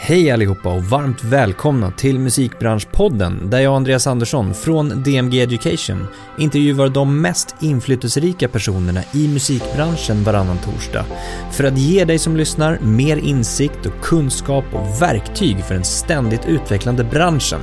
[0.00, 6.06] Hej allihopa och varmt välkomna till Musikbranschpodden där jag och Andreas Andersson från DMG Education
[6.38, 11.04] intervjuar de mest inflytelserika personerna i musikbranschen varannan torsdag
[11.52, 16.46] för att ge dig som lyssnar mer insikt och kunskap och verktyg för den ständigt
[16.46, 17.60] utvecklande branschen.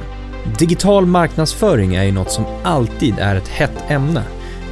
[0.59, 4.23] Digital marknadsföring är ju något som alltid är ett hett ämne.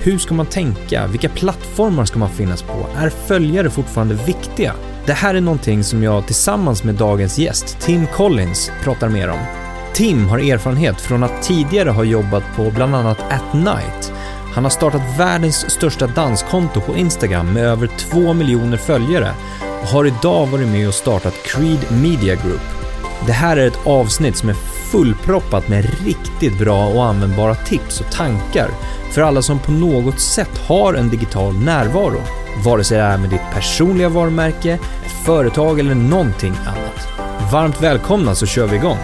[0.02, 1.07] Hur ska man tänka?
[1.07, 2.88] Vilka plattformar ska man finnas på?
[2.98, 4.73] Är följare fortfarande viktiga?
[5.05, 9.39] Det här är någonting som jag tillsammans med dagens gäst, Tim Collins, pratar mer om.
[9.93, 14.13] Tim har erfarenhet från att tidigare ha jobbat på bland annat At Night.
[14.53, 19.31] Han har startat världens största danskonto på Instagram med över 2 miljoner följare
[19.81, 22.62] och har idag varit med och startat Creed Media Group.
[23.26, 24.57] Det här är ett avsnitt som är
[24.91, 28.70] fullproppat med riktigt bra och användbara tips och tankar
[29.12, 32.42] för alla som på något sätt har en digital närvaro.
[32.57, 34.73] Vare sig det är med ditt personliga varumärke,
[35.05, 37.07] ett företag eller någonting annat.
[37.52, 38.98] Varmt välkomna så kör vi igång.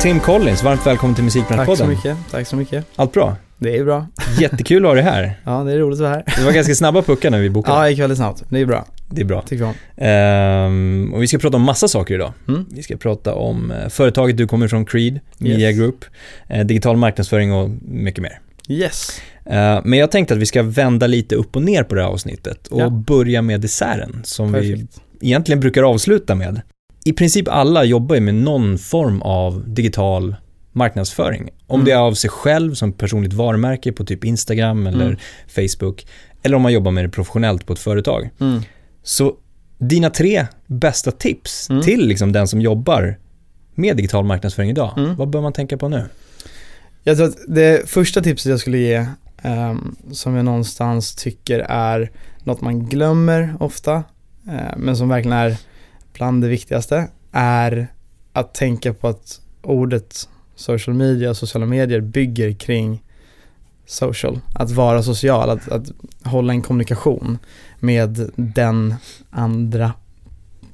[0.00, 1.76] Tim Collins, varmt välkommen till Musikbranschpodden.
[1.76, 2.86] Tack så mycket, tack så mycket.
[2.96, 3.36] Allt bra?
[3.58, 4.06] Det är bra.
[4.40, 5.32] Jättekul att ha dig här.
[5.44, 6.24] Ja, det är roligt att vara här.
[6.36, 7.76] Det var ganska snabba puckar när vi bokade.
[7.78, 8.42] Ja, det gick väldigt snabbt.
[8.48, 8.84] Det är bra.
[9.08, 9.42] Det är bra.
[9.42, 9.74] Tycker om.
[9.96, 12.32] Ehm, och vi ska prata om massa saker idag.
[12.48, 12.66] Mm.
[12.70, 15.78] Vi ska prata om eh, företaget du kommer från, Creed, Media Yes.
[15.78, 16.04] Group,
[16.48, 18.40] eh, digital marknadsföring och mycket mer.
[18.70, 19.20] Yes.
[19.46, 22.08] Eh, Men jag tänkte att vi ska vända lite upp och ner på det här
[22.08, 22.90] avsnittet och Ja.
[22.90, 25.00] börja med desserten som vi Perfekt.
[25.20, 26.60] egentligen brukar avsluta med.
[27.04, 30.34] I princip alla jobbar ju med någon form av digital
[30.72, 31.48] marknadsföring.
[31.66, 31.84] Om Mm.
[31.84, 35.16] det är av sig själv som personligt varumärke på typ Instagram eller Mm.
[35.48, 36.06] Facebook
[36.42, 38.30] eller om man jobbar med det professionellt på ett företag.
[38.40, 38.62] Mm.
[39.02, 39.34] Så
[39.78, 41.82] dina tre bästa tips Mm.
[41.82, 43.18] till liksom den som jobbar
[43.74, 45.16] med digital marknadsföring idag, Mm.
[45.16, 46.04] vad bör man tänka på nu?
[47.04, 49.06] Jag tror att det första tipset jag skulle ge,
[49.44, 52.10] um, som jag någonstans tycker är
[52.44, 53.94] något man glömmer ofta,
[54.48, 55.56] uh, men som verkligen är
[56.12, 57.88] bland det viktigaste, är
[58.32, 63.02] att tänka på att ordet social media och sociala medier bygger kring
[63.86, 64.40] social.
[64.54, 65.90] Att vara social, att, att
[66.24, 67.38] hålla en kommunikation
[67.80, 68.94] med den
[69.30, 69.92] andra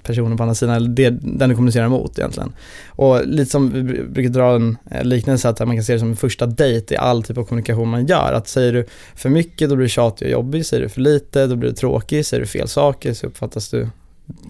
[0.07, 2.53] personen på andra sidan, eller det, den du kommunicerar mot egentligen.
[2.89, 5.99] Och lite som vi br- brukar dra en eh, liknelse att man kan se det
[5.99, 8.33] som en första dejt i all typ av kommunikation man gör.
[8.33, 11.47] Att säger du för mycket då blir du tjatig och jobbig, säger du för lite
[11.47, 13.89] då blir du tråkig, säger du fel saker så uppfattas du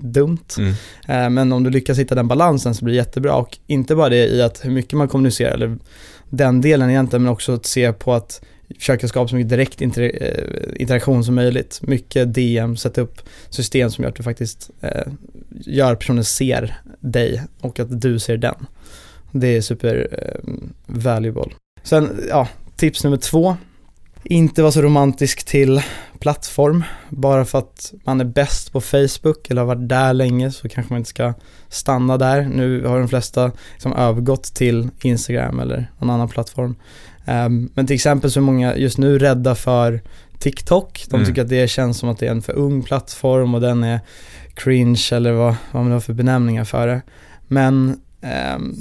[0.03, 0.39] dumt.
[0.59, 0.72] Mm.
[1.09, 4.09] Eh, Men om du lyckas hitta den balansen så blir det jättebra och inte bara
[4.09, 5.77] det i att hur mycket man kommunicerar eller
[6.31, 8.41] den delen egentligen men också att se på att
[8.78, 9.88] försöka skapa så mycket direkt eh,
[10.77, 11.78] interaktion som möjligt.
[11.83, 15.06] Mycket DM, sätta upp system som gör att du faktiskt eh,
[15.61, 18.67] gör att personen ser dig och att du ser den.
[19.33, 20.53] Det är super eh,
[20.87, 21.53] valuable.
[21.83, 23.56] Sen, ja, tips nummer två.
[24.25, 25.83] Inte vara så romantisk till
[26.19, 26.84] plattform.
[27.09, 30.93] Bara för att man är bäst på Facebook eller har varit där länge så kanske
[30.93, 31.34] man inte ska
[31.69, 32.43] stanna där.
[32.55, 36.77] Nu har de flesta liksom övergått till Instagram eller någon annan plattform.
[37.25, 40.00] Ehm, men till exempel så är många just nu rädda för
[40.38, 41.05] TikTok.
[41.11, 41.27] De Mm.
[41.27, 44.00] tycker att det känns som att det är en för ung plattform och den är
[44.56, 47.03] cringe eller vad, vad man har för benämningar för det.
[47.49, 48.75] Men ehm,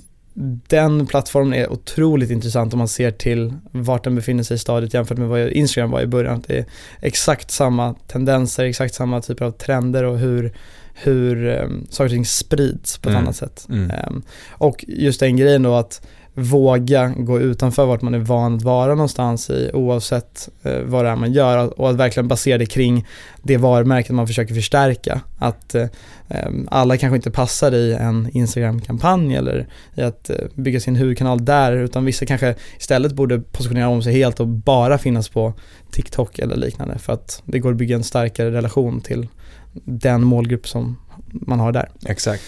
[0.68, 4.94] den plattformen är otroligt intressant om man ser till vart den befinner sig i stadiet
[4.94, 6.44] jämfört med vad Instagram var i början.
[6.47, 6.66] Det är
[7.02, 10.53] exakt samma tendenser, exakt samma typer av trender och hur,
[10.94, 13.24] hur um, saker och ting sprids på ett Mm.
[13.25, 13.66] annat sätt.
[13.69, 13.92] Mm.
[13.92, 18.62] Ehm, och just den grejen då att våga gå utanför vart man är van att
[18.62, 22.66] vara någonstans i oavsett eh, vad det är man gör och att verkligen basera det
[22.66, 23.07] kring
[23.44, 25.22] det varumärket man försöker förstärka.
[25.38, 25.88] Att eh,
[26.28, 31.45] em, alla kanske inte passar i en Instagram-kampanj eller i att eh, bygga sin huvudkanal
[31.45, 35.53] där utan vissa kanske istället borde positionera om sig helt och bara finnas på
[35.91, 39.28] TikTok eller liknande för att det går att bygga en starkare relation till
[39.74, 40.97] den målgrupp som
[41.31, 41.90] man har där.
[42.06, 42.44] Exakt.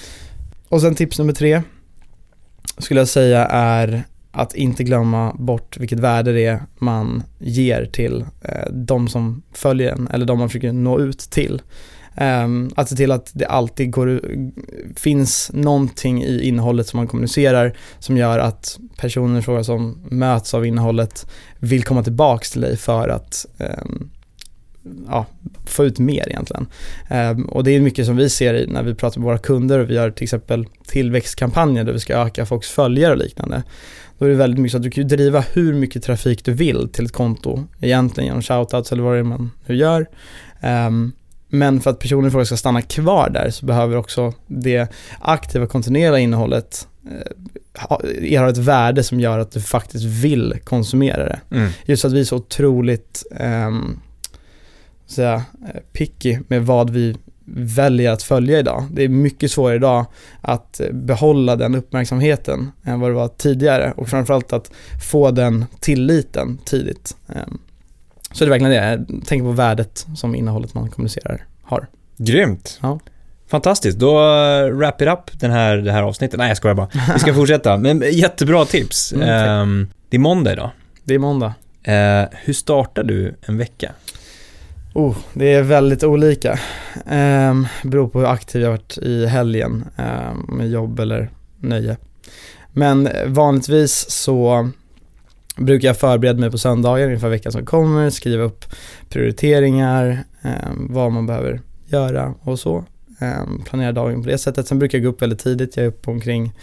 [0.70, 1.62] Och sen tips nummer tre
[2.78, 8.26] skulle jag säga är att inte glömma bort vilket värde det är man ger till
[8.42, 11.62] eh, de som följer en eller de man försöker nå ut till.
[12.16, 14.22] Eh, att se till att det alltid går,
[14.96, 21.28] finns någonting i innehållet som man kommunicerar som gör att personer som möts av innehållet
[21.60, 23.84] vill komma tillbaks till dig för att eh,
[25.08, 25.26] ja,
[25.66, 26.68] få ut mer egentligen.
[27.10, 29.90] Ehm, och det är mycket som vi ser när vi pratar med våra kunder och
[29.90, 33.64] vi gör till exempel tillväxtkampanjer där vi ska öka folks följare och liknande.
[34.18, 36.90] Då är det väldigt mycket så att du kan driva hur mycket trafik du vill
[36.94, 40.06] till ett konto egentligen genom shoutouts eller vad det är man nu gör.
[40.62, 41.12] Ehm,
[41.50, 45.68] men för att personen i fråga ska stanna kvar där så behöver också det aktiva
[45.68, 51.40] kontinuerliga innehållet eh, ha- ett värde som gör att du faktiskt vill konsumera det.
[51.52, 51.70] Mm.
[51.86, 53.42] Just att vi är så otroligt att
[55.08, 57.16] säga, eh, picky med vad vi
[57.56, 58.84] väljer att följa idag.
[58.92, 60.06] Det är mycket svårare idag
[60.42, 64.72] att behålla den uppmärksamheten än vad det var tidigare och framförallt att
[65.12, 67.16] få den tilliten tidigt.
[67.28, 67.58] Ehm,
[68.32, 71.88] så det är verkligen det, tänker på värdet som innehållet man kommunicerar har.
[72.18, 72.80] Grymt.
[72.82, 73.00] Ja.
[73.48, 76.38] Fantastiskt, då uh, wrap it up den här, det här avsnittet.
[76.38, 76.90] Nej jag skojar bara.
[77.14, 77.78] Vi ska fortsätta.
[77.78, 79.14] Men jättebra tips.
[79.14, 79.30] Mm.
[79.30, 80.70] Ehm, det är måndag idag.
[81.04, 81.54] Det är måndag.
[81.84, 83.92] Eh, hur startar du en vecka?
[84.98, 86.60] Oh, det är väldigt olika.
[87.06, 91.98] Um, beror på hur aktiv jag varit i helgen um, med jobb eller nöje.
[92.74, 94.70] Men vanligtvis så
[95.58, 98.66] brukar jag förbereda mig på söndagar inför veckan som kommer, skriva upp
[99.10, 102.86] prioriteringar, um, vad man behöver göra och så.
[103.22, 104.68] Um, planera dagen på det sättet.
[104.68, 106.54] Sen brukar jag gå upp väldigt tidigt, jag är uppe omkring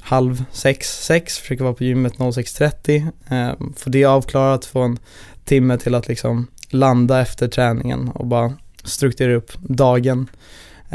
[0.00, 3.58] halv sex, sex, försöker vara på gymmet 06.30.
[3.60, 4.98] Um, få det avklarat, få en
[5.44, 8.52] timme till att liksom landa efter träningen och bara
[8.84, 10.28] strukturera upp dagen.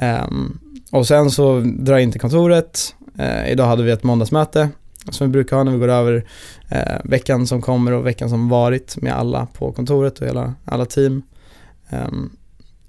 [0.02, 0.60] Um,
[0.92, 2.96] och sen så drar jag in till kontoret.
[3.20, 4.70] Uh, idag hade vi ett måndagsmöte
[5.10, 6.16] som vi brukar ha när vi går över
[6.72, 10.86] uh, veckan som kommer och veckan som varit med alla på kontoret och hela, alla
[10.86, 11.22] team.
[11.90, 12.38] Um,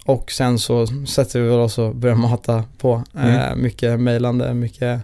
[0.04, 3.02] och sen så sätter vi oss och börjar mata på.
[3.14, 3.34] Mm.
[3.34, 5.00] Uh, mycket mejlande, mycket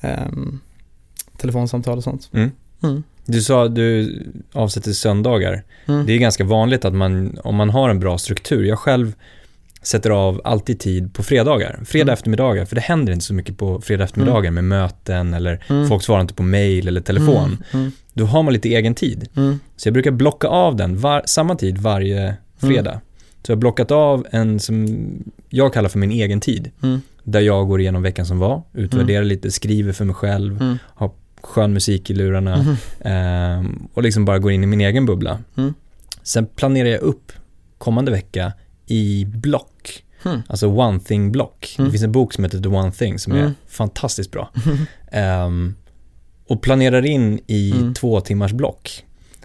[0.00, 0.60] um,
[1.36, 2.30] telefonsamtal och sånt.
[2.32, 2.50] Mm.
[2.84, 3.02] Mm.
[3.26, 4.22] Du sa att du
[4.52, 5.62] avsätter söndagar.
[5.86, 6.06] Mm.
[6.06, 9.12] Det är ganska vanligt att man, om man har en bra struktur, jag själv
[9.82, 12.12] sätter av alltid tid på fredagar, fredag Mm.
[12.12, 15.88] eftermiddagar, för det händer inte så mycket på fredag eftermiddagar med möten eller Mm.
[15.88, 17.44] folk svarar inte på mail eller telefon.
[17.46, 17.58] Mm.
[17.72, 17.92] Mm.
[18.12, 19.28] Då har man lite egen tid.
[19.36, 19.60] Mm.
[19.76, 23.00] Så jag brukar blocka av den var, samma tid varje fredag.
[23.42, 24.88] Så jag har blockat av en som
[25.48, 26.70] jag kallar för min egen tid.
[26.82, 27.00] Mm.
[27.24, 30.78] Där jag går igenom veckan som var, utvärderar lite, skriver för mig själv, Mm.
[31.44, 32.76] Skön musik i lurarna Mhm.
[33.00, 35.38] ehm, och liksom bara går in i min egen bubbla.
[35.56, 35.74] Mm.
[36.22, 37.32] Sen planerar jag upp
[37.78, 38.52] kommande vecka
[38.86, 40.42] i block, Mm.
[40.46, 41.74] alltså one thing block.
[41.78, 41.86] Mm.
[41.88, 43.52] Det finns en bok som heter The One Thing som är Mm.
[43.68, 44.50] fantastiskt bra.
[45.12, 45.74] Ehm,
[46.48, 47.94] och planerar in i Mm.
[47.94, 49.04] två timmars block.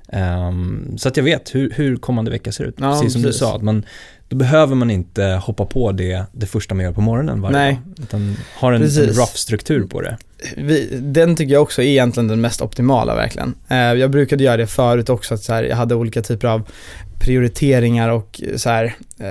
[0.09, 2.75] Ehm, så att jag vet hur, hur kommande vecka ser ut.
[2.79, 3.39] Ja, precis som precis.
[3.41, 3.85] du sa, att man,
[4.29, 7.73] då behöver man inte hoppa på det, det första man gör på morgonen varje Nej.
[7.73, 8.03] dag.
[8.03, 10.17] Utan har en, en rough struktur på det.
[10.57, 13.55] Vi, den tycker jag också är egentligen den mest optimala verkligen.
[13.67, 16.61] Eh, jag brukade göra det förut också, att så här, jag hade olika typer av
[17.19, 19.27] prioriteringar och så här, eh,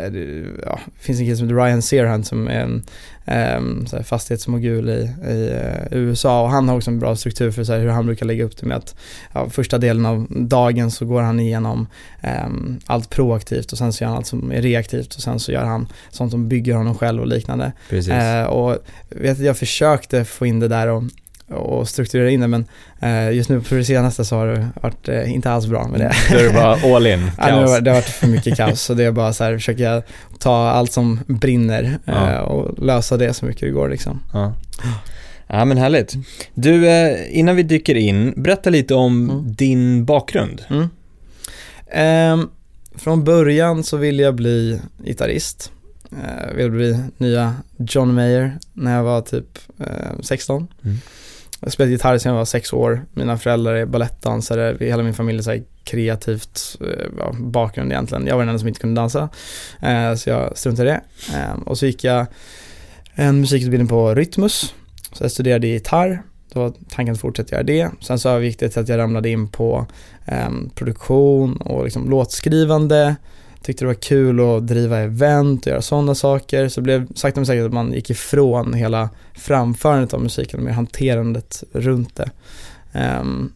[0.62, 2.84] ja, det finns en kille som heter Ryan Serhant som är en
[3.58, 7.50] um, så här fastighetsmogul i, i eh, USA och han har också en bra struktur
[7.50, 8.94] för så här, hur han brukar lägga upp det med att
[9.32, 11.86] ja, första delen av dagen så går han igenom
[12.20, 15.52] ehm, allt proaktivt och sen så gör han allt som är reaktivt och sen så
[15.52, 17.72] gör han sånt som bygger honom själv och liknande.
[17.88, 18.12] Precis.
[18.12, 18.76] Eh, och
[19.08, 21.02] vet, jag försökte få in det där och,
[21.50, 22.64] och strukturera in det men
[23.00, 26.00] eh, just nu på det senaste så har det varit eh, inte alls bra med
[26.00, 26.12] det.
[26.30, 27.80] Då är det bara all in, Ja, kaos.
[27.80, 30.02] det har varit för mycket kaos så det är bara så här, försöka
[30.38, 32.40] ta allt som brinner eh, Ja.
[32.42, 34.20] och lösa det så mycket det går liksom.
[34.32, 34.52] Ja.
[35.46, 36.14] ja, men härligt.
[36.54, 39.54] Du, eh, innan vi dyker in, berätta lite om Mm.
[39.54, 40.62] din bakgrund.
[40.70, 40.88] Mm.
[41.92, 42.48] Ehm,
[42.94, 45.72] från början så ville jag bli gitarrist.
[46.12, 49.86] Uh, ville bli nya John Mayer när jag var typ eh,
[50.22, 50.66] 16.
[50.84, 50.98] Mm.
[51.60, 53.06] Jag spelade gitarr sedan jag var sex år.
[53.14, 54.76] Mina föräldrar är balettdansare.
[54.80, 58.26] Hela min familj är så här kreativt eh, ja, bakgrund egentligen.
[58.26, 59.28] Jag var den enda som inte kunde dansa.
[59.82, 61.00] Eh, så jag struntade i det.
[61.38, 62.26] Eh, och så gick jag
[63.14, 64.74] en musikutbildning på Rytmus.
[65.12, 66.22] Så jag studerade gitarr.
[66.52, 67.90] Då var tanken att fortsätta göra det.
[68.00, 69.86] Sen så övergick det till att jag ramlade in på
[70.26, 73.16] eh, produktion och liksom låtskrivande.
[73.62, 76.68] Tyckte det var kul att driva event och göra sådana saker.
[76.68, 80.64] Så det blev sakta men säkert att man gick ifrån hela framförandet av musiken och
[80.64, 82.30] mer hanterandet runt det.
[83.20, 83.52] Um,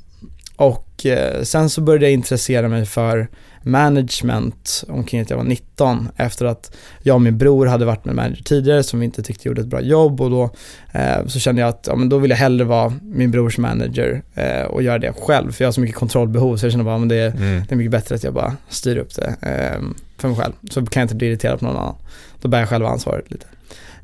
[0.56, 3.28] och eh, sen så började jag intressera mig för
[3.62, 8.14] management omkring att jag var 19 efter att jag och min bror hade varit med
[8.14, 10.50] manager tidigare som vi inte tyckte gjorde ett bra jobb och då
[10.92, 14.22] eh, så kände jag att ja, men då vill jag hellre vara min brors manager
[14.34, 16.98] eh, och göra det själv för jag har så mycket kontrollbehov så jag kände bara
[16.98, 17.62] men det, är- Mm.
[17.68, 19.80] det är mycket bättre att jag bara styr upp det eh,
[20.18, 20.52] för mig själv.
[20.70, 21.94] Så kan jag inte bli irriterad på någon annan.
[22.40, 23.46] Då bär jag själv ansvaret lite.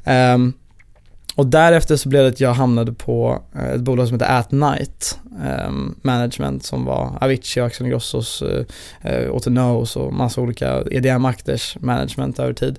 [0.04, 0.52] Ehm,
[1.38, 4.52] och därefter så blev det att jag hamnade på eh, ett bolag som heter At
[4.52, 8.64] Night ehm, Management som var Avicii, Axel Ingrossos, uh,
[9.33, 12.78] Autonos och massa olika EDM-akters management över tid.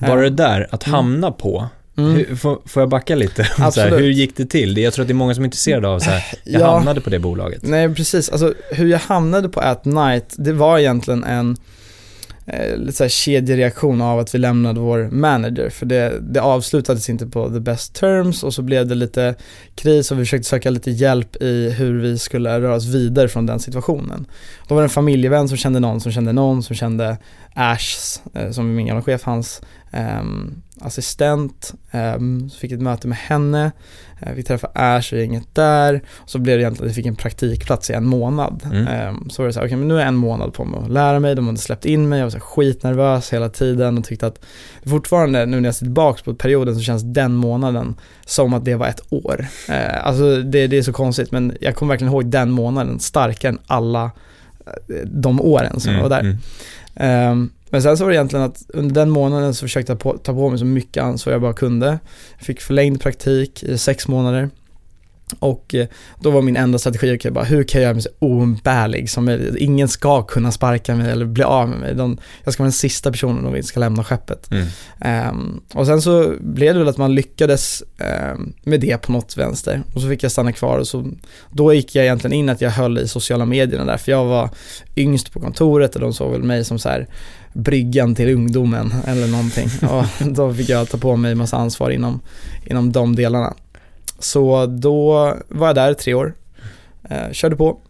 [0.00, 0.94] Bara det Ehm, där, att Mm.
[0.94, 1.66] hamna på,
[1.98, 2.10] mm.
[2.14, 3.42] hur, får, får jag backa lite?
[3.58, 4.74] här, hur gick det till?
[4.74, 6.70] Det- Jag tror att det är många som är intresserade av så här, jag Ja.
[6.74, 7.62] hamnade på det bolaget.
[7.62, 8.28] Nej, precis.
[8.28, 11.56] Alltså hur jag hamnade på At Night, det var egentligen en
[12.46, 15.70] eh, lite så här kedjereaktion av att vi lämnade vår manager.
[15.70, 19.34] För det, det avslutades inte på the best terms och så blev det lite
[19.74, 23.46] kris och vi försökte söka lite hjälp i hur vi skulle röra oss vidare från
[23.46, 24.26] den situationen.
[24.68, 27.18] Då var det en familjevän som kände någon som kände någon som kände
[27.54, 29.62] Ash, eh, som är min gamla chef, hans
[30.20, 33.72] um, assistent, um, så fick ett möte med henne,
[34.26, 37.16] uh, vi träffade Ash och gänget där, så blev det egentligen att jag fick en
[37.16, 38.62] praktikplats i en månad.
[38.64, 39.08] Mm.
[39.08, 40.64] Um, så var det så här, okej okay, men nu är jag en månad på
[40.64, 43.48] mig att lära mig, de hade släppt in mig, jag var så här skitnervös hela
[43.48, 44.40] tiden och tyckte att
[44.84, 47.94] fortfarande nu när jag ser tillbaka på perioden så känns den månaden
[48.26, 49.46] som att det var ett år.
[49.68, 53.52] Uh, alltså det, det är så konstigt men jag kommer verkligen ihåg den månaden starkare
[53.52, 54.04] än alla
[54.66, 56.20] eh, de åren som mm, jag var där.
[56.20, 56.36] Mm.
[57.76, 60.32] Men sen så var det egentligen att under den månaden så försökte jag på, ta
[60.32, 61.98] på mig så mycket ansvar jag bara kunde.
[62.38, 64.50] Jag fick förlängd praktik i sex månader.
[65.38, 65.86] Och eh,
[66.20, 69.24] då var min enda strategi, okay, bara, hur kan jag göra mig så oumbärlig som
[69.24, 69.56] möjligt?
[69.56, 71.94] Ingen ska kunna sparka mig eller bli av med mig.
[71.94, 74.50] De, jag ska vara den sista personen om vi ska lämna skeppet.
[74.50, 75.30] Mm.
[75.30, 77.82] Um, och sen så blev det väl att man lyckades
[78.32, 79.82] um, med det på något vänster.
[79.94, 81.10] Och så fick jag stanna kvar och så,
[81.50, 84.50] då gick jag egentligen in att jag höll i sociala medierna där, för jag var
[84.96, 87.06] yngst på kontoret och de såg väl mig som så här
[87.56, 89.68] bryggan till ungdomen eller någonting.
[89.90, 92.20] Och då fick jag ta på mig massa ansvar inom,
[92.66, 93.54] inom de delarna.
[94.18, 95.12] Så då
[95.48, 96.34] var jag där tre år,
[97.10, 97.80] eh, körde på.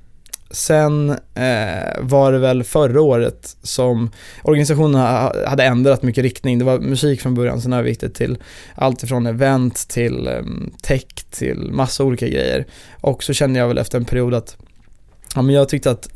[0.51, 4.11] Sen eh, var det väl förra året som
[4.43, 4.95] organisationen
[5.47, 6.59] hade ändrat mycket riktning.
[6.59, 8.39] Det var musik från början, sen övergick det till
[8.75, 10.43] allt ifrån event till eh,
[10.83, 12.67] tech till massa olika grejer.
[13.01, 14.57] Och så kände jag väl efter en period att
[15.35, 16.09] ja, men jag tyckte att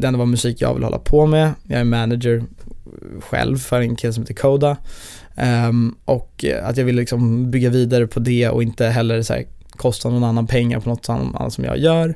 [0.00, 1.50] det ändå var musik jag vill hålla på med.
[1.68, 2.44] Jag är manager
[3.20, 4.76] själv för en kille som heter Koda.
[5.68, 9.44] Um, och att jag vill liksom bygga vidare på det och inte heller så här,
[9.76, 12.14] kosta någon annan pengar på något annat som jag gör.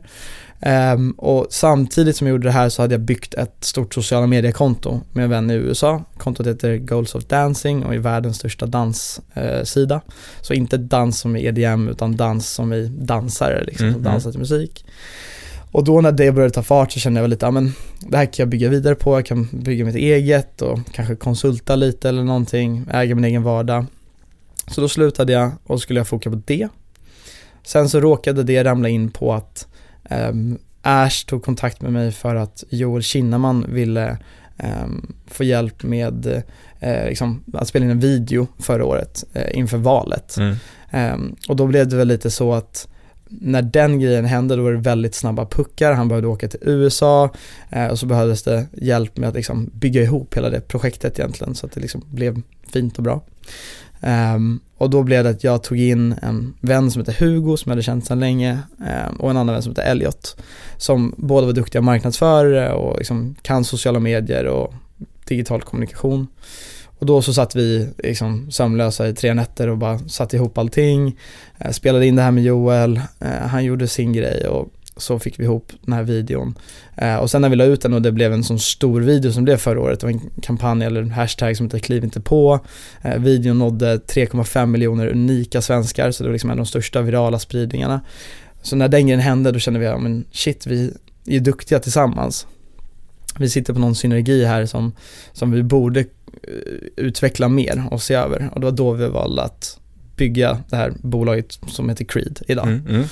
[0.94, 4.26] Um, och samtidigt som jag gjorde det här så hade jag byggt ett stort sociala
[4.26, 6.04] mediekonto med en vän i USA.
[6.18, 9.94] Kontot heter Goals of Dancing och är världens största danssida.
[9.94, 10.00] Uh,
[10.40, 14.30] så inte dans som i EDM utan dans som i dansare, liksom, mm, som dansar
[14.30, 14.84] till musik.
[15.76, 18.16] Och då när det började ta fart så kände jag väl lite, ja men det
[18.16, 22.08] här kan jag bygga vidare på, jag kan bygga mitt eget och kanske konsulta lite
[22.08, 23.86] eller någonting, äga min egen vardag.
[24.70, 26.68] Så då slutade jag och skulle jag foka på det.
[27.62, 29.66] Sen så råkade det ramla in på att
[30.10, 34.18] um, Ash tog kontakt med mig för att Joel Kinnaman ville
[34.82, 39.78] um, få hjälp med uh, liksom, att spela in en video förra året uh, inför
[39.78, 40.36] valet.
[40.36, 40.56] Mm.
[41.14, 42.88] Um, och då blev det väl lite så att
[43.28, 47.30] när den grejen hände då var det väldigt snabba puckar, han behövde åka till USA
[47.70, 51.54] eh, och så behövdes det hjälp med att liksom bygga ihop hela det projektet egentligen
[51.54, 52.42] så att det liksom blev
[52.72, 53.22] fint och bra.
[54.00, 57.70] Um, och då blev det att jag tog in en vän som heter Hugo som
[57.70, 60.36] jag hade känt sedan länge um, och en annan vän som heter Elliot
[60.76, 64.74] som båda var duktiga marknadsförare och liksom kan sociala medier och
[65.24, 66.26] digital kommunikation.
[66.98, 71.18] Och då så satt vi liksom sömnlösa i tre nätter och bara satte ihop allting.
[71.58, 75.40] Eh, spelade in det här med Joel, eh, han gjorde sin grej och så fick
[75.40, 76.58] vi ihop den här videon.
[76.96, 79.32] Eh, och sen när vi la ut den och det blev en sån stor video
[79.32, 82.04] som det blev förra året, det var en kampanj eller en hashtag som heter kliv
[82.04, 82.60] inte på.
[83.02, 87.02] Eh, videon nådde 3,5 miljoner unika svenskar så det var liksom en av de största
[87.02, 88.00] virala spridningarna.
[88.62, 90.92] Så när den grejen hände då kände vi, ja men shit vi
[91.26, 92.46] är duktiga tillsammans.
[93.38, 94.92] Vi sitter på någon synergi här som,
[95.32, 96.04] som vi borde
[96.42, 98.50] Eh, utveckla mer och se över.
[98.52, 99.78] Och det var då vi valde att
[100.16, 102.66] bygga det här bolaget som heter Creed idag.
[102.66, 103.04] Mm, mm.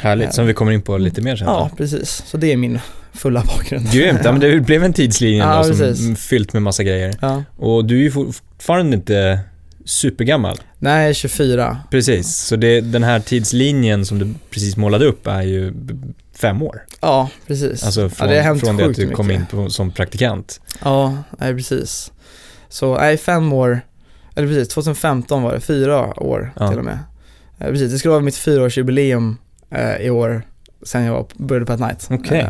[0.00, 1.46] Härligt, som vi kommer in på lite mer sen.
[1.46, 2.22] Ja, precis.
[2.26, 2.78] Så det är min
[3.12, 3.92] fulla bakgrund.
[3.92, 7.14] Grymt, ja, men det blev en tidslinje ja, då, som fyllt med massa grejer.
[7.20, 7.44] Ja.
[7.56, 9.40] Och du är ju fortfarande inte
[9.84, 10.56] supergammal.
[10.78, 11.78] Nej, 24.
[11.90, 15.72] Precis, så det, den här tidslinjen som du precis målade upp är ju
[16.40, 16.84] fem år.
[17.00, 17.84] Ja, precis.
[17.84, 19.40] Alltså från, ja, det, från det att du kom mycket.
[19.40, 20.60] in på, som praktikant.
[20.84, 22.12] Ja, nej precis.
[22.68, 23.80] Så nej, fem år,
[24.34, 26.68] eller precis, 2015 var det, fyra år ja.
[26.68, 26.98] till och med.
[27.58, 29.36] Eh, precis, det skulle vara mitt fyraårsjubileum
[29.70, 30.42] eh, i år,
[30.82, 32.08] sen jag började på ett night.
[32.10, 32.44] Okay.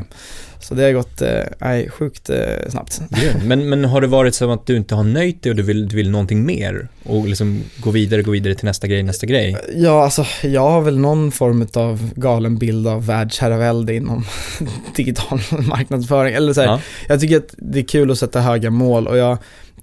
[0.60, 3.00] Så det har gått, eh, sjukt eh, snabbt.
[3.44, 5.88] Men, men har det varit så att du inte har nöjt dig och du vill,
[5.88, 6.88] du vill någonting mer?
[7.04, 9.56] Och liksom gå vidare, gå vidare till nästa grej, nästa grej?
[9.74, 14.24] Ja, alltså jag har väl någon form av galen bild av världsherravälde inom
[14.96, 16.34] digital marknadsföring.
[16.34, 16.80] Eller så här, ja.
[17.08, 19.38] jag tycker att det är kul att sätta höga mål och jag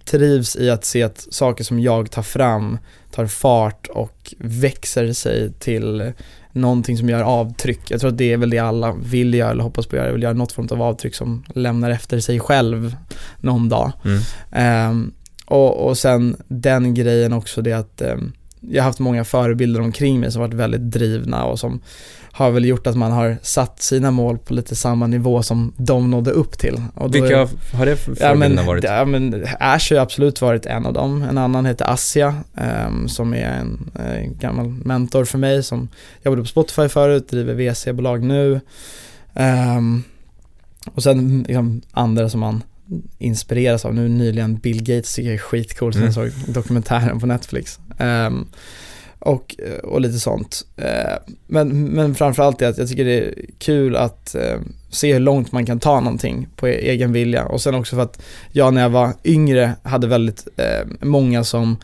[0.06, 2.78] trivs i att se att saker som jag tar fram
[3.12, 6.14] tar fart och växer sig till
[6.58, 7.92] någonting som gör avtryck.
[7.92, 10.12] Jag tror att det är väl det alla vill göra eller hoppas på att göra,
[10.12, 12.96] vill göra något form av avtryck som lämnar efter sig själv
[13.40, 13.92] någon dag.
[14.06, 14.92] Mm.
[14.92, 15.14] Um,
[15.46, 20.20] och, och sen den grejen också det att um, jag har haft många förebilder omkring
[20.20, 21.82] mig som varit väldigt drivna och som
[22.32, 26.12] har väl gjort att man har satt sina mål på lite samma nivå som de
[26.12, 26.82] nådde upp till.
[26.94, 28.84] Och Vilka är, har det för förebilderna ja, varit?
[28.84, 31.22] Ja, men Ash har absolut varit en av dem.
[31.22, 32.36] En annan heter Assia
[32.88, 35.88] um, som är en, en, gammal mentor för mig som
[36.24, 38.62] jobbade på Spotify förut, driver VC-bolag nu.
[39.34, 40.04] Um,
[40.94, 42.64] och sen liksom andra som man
[43.18, 43.96] inspireras av.
[43.96, 46.14] Nu nyligen Bill Gates tycker jag är skitcool, sen Mm.
[46.14, 47.80] såg dokumentären på Netflix.
[47.98, 48.48] Ehm,
[49.20, 50.66] och, och lite sånt.
[50.78, 55.20] Ehm, men, men framförallt är att jag tycker det är kul att ehm, se hur
[55.20, 57.46] långt man kan ta någonting på e-, egen vilja.
[57.46, 60.48] Och sen också för att jag när jag var yngre hade väldigt
[61.02, 61.78] många som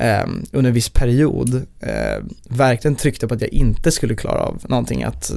[0.00, 4.62] eh, under en viss period eh, verkligen tryckte på att jag inte skulle klara av
[4.68, 5.02] någonting.
[5.04, 5.30] Att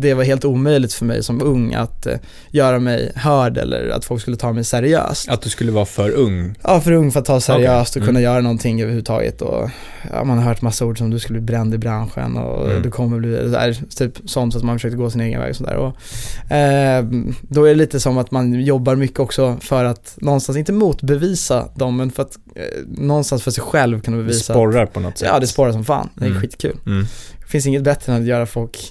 [0.00, 2.14] det var helt omöjligt för mig som ung att eh,
[2.50, 5.28] göra mig hörd eller att folk skulle ta mig seriöst.
[5.28, 6.54] Att du skulle vara för ung.
[6.62, 8.00] Ja, för ung för att ta seriöst Okej.
[8.00, 8.32] och kunna Mm.
[8.32, 9.42] göra någonting överhuvudtaget.
[9.42, 9.70] Och,
[10.12, 12.82] ja, man har hört massa ord som du skulle bli bränd i branschen och Mm.
[12.82, 15.56] du kommer bli, här, typ sånt så att man försökte gå sin egen väg och
[15.56, 15.76] sådär.
[15.76, 17.04] Och, eh,
[17.42, 21.68] då är det lite som att man jobbar mycket också för att någonstans, inte motbevisa
[21.74, 24.52] dem, men för att eh, någonstans för sig själv kunna Det bevisa.
[24.54, 25.28] sporrar på något sätt.
[25.32, 26.08] Ja, det sporrar som fan.
[26.14, 26.40] Det är Mm.
[26.40, 26.76] skitkul.
[26.86, 27.02] Mm.
[27.40, 28.90] Det finns inget bättre än att göra folk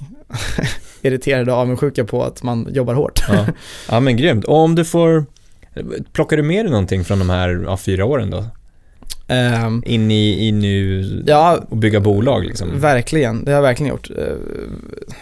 [1.01, 3.23] irriterade och avundsjuka på att man jobbar hårt.
[3.29, 3.45] Ja.
[3.89, 4.45] ja, men grymt.
[4.45, 5.25] Och om du får,
[6.13, 8.45] plockar du med dig någonting från de här ja, fyra åren då?
[9.29, 12.79] Ehm, In i, i nu ja, och bygga bolag liksom?
[12.79, 14.09] Verkligen, det har jag verkligen gjort.
[14.17, 14.33] Eh,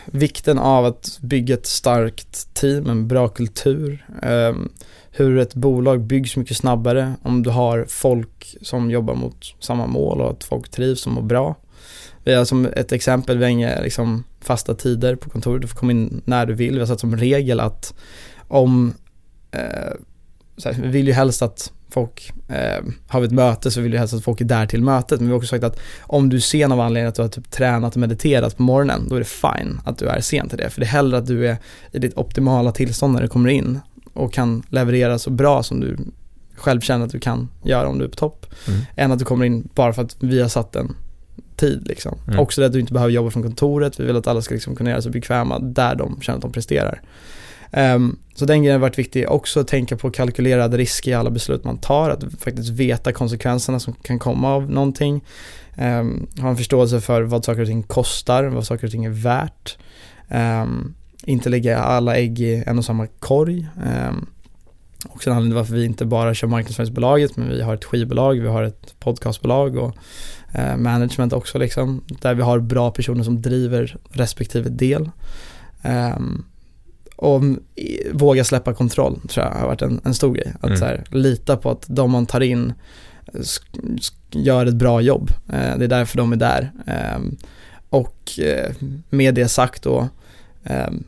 [0.05, 4.05] vikten av att bygga ett starkt team, en bra kultur.
[4.21, 4.53] Eh,
[5.17, 10.21] hur ett bolag byggs mycket snabbare om du har folk som jobbar mot samma mål
[10.21, 11.55] och att folk trivs och mår bra.
[12.23, 15.77] Vi har som ett exempel, vi har inga liksom, fasta tider på kontoret, du får
[15.77, 16.73] komma in när du vill.
[16.73, 17.93] Vi har satt som regel att
[18.47, 18.93] om,
[19.51, 19.93] eh,
[20.57, 23.91] så här, vi vill ju helst att folk, eh, har vi ett möte så vill
[23.91, 25.19] vi helst att folk är där till mötet.
[25.19, 27.29] Men vi har också sagt att om du är sen av anledning att du har
[27.29, 30.57] typ tränat och mediterat på morgonen, då är det fine att du är sen till
[30.57, 30.69] det.
[30.69, 31.57] För det är hellre att du är
[31.91, 33.79] i ditt optimala tillstånd när du kommer in
[34.15, 35.97] och kan leverera så bra som du
[36.55, 38.45] själv känner att du kan göra om du är på topp.
[38.67, 38.79] Mm.
[38.95, 40.95] Än att du kommer in bara för att vi har satt en
[41.55, 42.17] tid liksom.
[42.27, 42.39] Mm.
[42.39, 44.75] Också det att du inte behöver jobba från kontoret, vi vill att alla ska liksom
[44.75, 47.01] kunna göra sig bekväma där de känner att de presterar.
[47.71, 49.29] Ehm, så den grejen har varit viktig.
[49.29, 53.79] Också att tänka på kalkylerade risker i alla beslut man tar, att faktiskt veta konsekvenserna
[53.79, 55.23] som kan komma av någonting.
[55.77, 59.09] Um, ha en förståelse för vad saker och ting kostar, vad saker och ting är
[59.09, 59.77] värt.
[60.29, 60.93] Ehm,
[61.25, 63.67] inte lägga alla ägg i en och samma korg.
[64.09, 64.25] Um,
[65.09, 68.47] också en anledning varför vi inte bara kör marknadsföringsbolaget, men vi har ett skivbolag, vi
[68.47, 69.95] har ett podcastbolag och
[70.53, 72.03] eh, management också liksom.
[72.21, 75.09] Där vi har bra personer som driver respektive del.
[75.81, 76.43] Ehm,
[77.15, 77.41] och
[78.13, 80.53] våga släppa kontroll tror jag har varit en, en stor grej.
[80.59, 80.77] Att Mm.
[80.77, 82.73] så här, lita på att de man tar in
[83.33, 83.41] eh,
[84.31, 85.31] gör ett bra jobb.
[85.47, 86.71] Eh, det är därför de är där.
[86.87, 87.37] Ehm,
[87.89, 88.71] och eh,
[89.09, 90.09] med det sagt då,
[90.63, 91.03] ehm,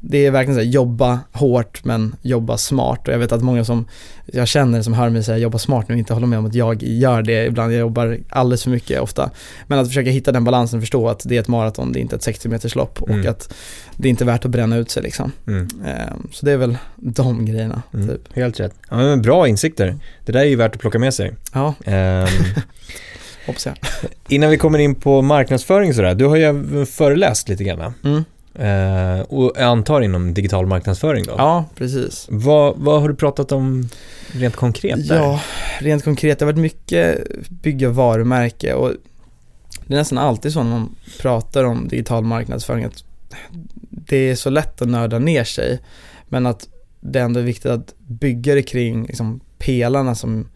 [0.00, 3.08] det är verkligen så här, jobba hårt men jobba smart.
[3.08, 3.84] Och jag vet att många som
[4.26, 6.82] jag känner som hör mig säga jobba smart nu inte håller med om att jag
[6.82, 7.72] gör det ibland.
[7.72, 9.30] Jag jobbar alldeles för mycket ofta.
[9.66, 12.00] Men att försöka hitta den balansen och förstå att det är ett maraton, det är
[12.00, 13.20] inte ett 60 meters lopp Mm.
[13.20, 13.54] och att
[13.96, 15.32] det är inte värt att bränna ut sig liksom.
[15.46, 15.68] Mm.
[15.86, 18.08] Ehm, Så det är väl de grejerna, Mm.
[18.08, 18.36] typ.
[18.36, 18.74] Helt rätt.
[18.90, 19.96] Ja, men bra insikter.
[20.24, 21.32] Det där är ju värt att plocka med sig.
[21.54, 22.26] Ja, Ehm,
[23.46, 23.74] hoppas jag.
[24.28, 27.94] innan vi kommer in på marknadsföring sådär, du har ju föreläst lite grann.
[28.04, 28.24] Mm.
[28.60, 31.34] Eh, och jag antar inom digital marknadsföring då?
[31.38, 32.26] Ja, precis.
[32.30, 33.88] Vad, vad har du pratat om
[34.32, 35.16] rent konkret där?
[35.16, 35.40] Ja,
[35.78, 38.92] rent konkret, det har varit mycket bygga varumärke och
[39.86, 43.04] det är nästan alltid så när man pratar om digital marknadsföring att
[43.90, 45.80] det är så lätt att nörda ner sig
[46.28, 46.68] men att
[47.00, 50.48] det ändå är viktigt att bygga det kring liksom, pelarna som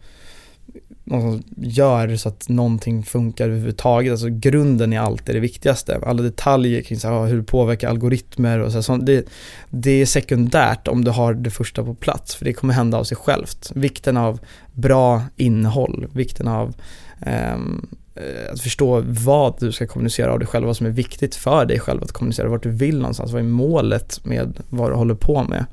[1.05, 4.11] någon som gör så att någonting funkar överhuvudtaget.
[4.11, 5.99] Alltså grunden är det viktigaste.
[6.05, 9.27] Alla detaljer kring så här, hur det påverkar algoritmer och så, här, så det,
[9.69, 13.03] det är sekundärt om du har det första på plats för det kommer hända av
[13.03, 13.71] sig självt.
[13.75, 14.39] Vikten av
[14.73, 16.73] bra innehåll, vikten av
[17.21, 21.35] ehm, eh, att förstå vad du ska kommunicera av dig själv, vad som är viktigt
[21.35, 24.95] för dig själv att kommunicera, vart du vill någonstans, vad är målet med vad du
[24.95, 25.65] håller på med.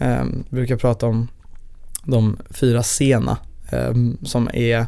[0.00, 1.28] Um, brukar prata om
[2.04, 3.38] de fyra sena
[3.72, 4.86] Ehm, som är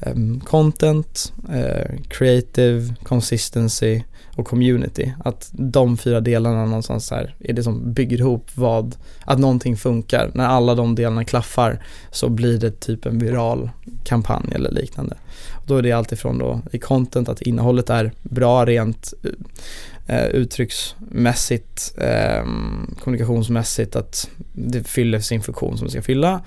[0.00, 4.02] ehm, content, eh, creative, consistency
[4.36, 5.12] och community.
[5.24, 10.30] Att de fyra delarna någonstans här är det som bygger ihop vad, att någonting funkar.
[10.34, 13.70] När alla de delarna klaffar så blir det typ en viral
[14.04, 15.16] kampanj eller liknande.
[15.52, 20.26] Och då är det alltifrån då i content att innehållet är bra rent eh, eh
[20.26, 22.44] uttrycksmässigt, eh,
[23.00, 26.40] kommunikationsmässigt, att det fyller sin funktion som det ska fylla.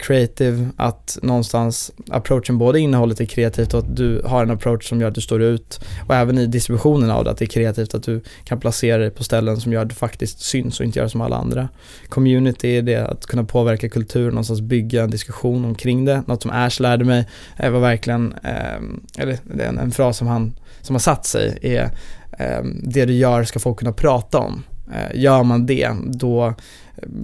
[0.00, 5.00] Creative, att någonstans approachen både innehållet är kreativt och att du har en approach som
[5.00, 7.94] gör att du står ut och även i distributionen av det att det är kreativt
[7.94, 10.98] att du kan placera dig på ställen som gör att du faktiskt syns och inte
[10.98, 11.68] gör som alla andra.
[12.08, 16.22] Community är det att kunna påverka kultur, någonstans bygga en diskussion omkring det.
[16.26, 20.52] Något som Ash lärde mig eh, var verkligen, eh, eller en, en fras som han
[20.82, 21.90] som har satt sig är
[22.38, 24.62] eh, det du gör ska folk kunna prata om.
[24.92, 26.54] Eh, gör man det, då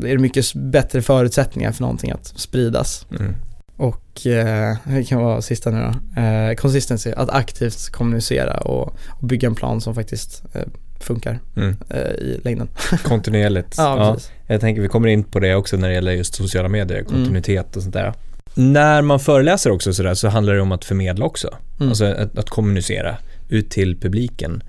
[0.04, 3.06] är det mycket bättre förutsättningar för någonting att spridas.
[3.20, 3.34] Mm.
[3.76, 6.20] Och eh, det kan vara sista nu då.
[6.20, 10.62] Eh, consistency, att aktivt kommunicera och, och bygga en plan som faktiskt eh,
[11.00, 11.76] funkar Mm.
[11.90, 12.68] eh, i längden.
[13.02, 13.74] Kontinuerligt.
[13.78, 14.30] Ja, precis.
[14.46, 17.76] Jag tänker vi kommer in på det också när det gäller just sociala medier, kontinuitet
[17.76, 18.12] och sånt där.
[18.54, 21.54] När man föreläser också sådär så handlar det om att förmedla också.
[21.76, 21.88] Mm.
[21.88, 23.16] Alltså att, att kommunicera
[23.48, 24.62] ut till publiken.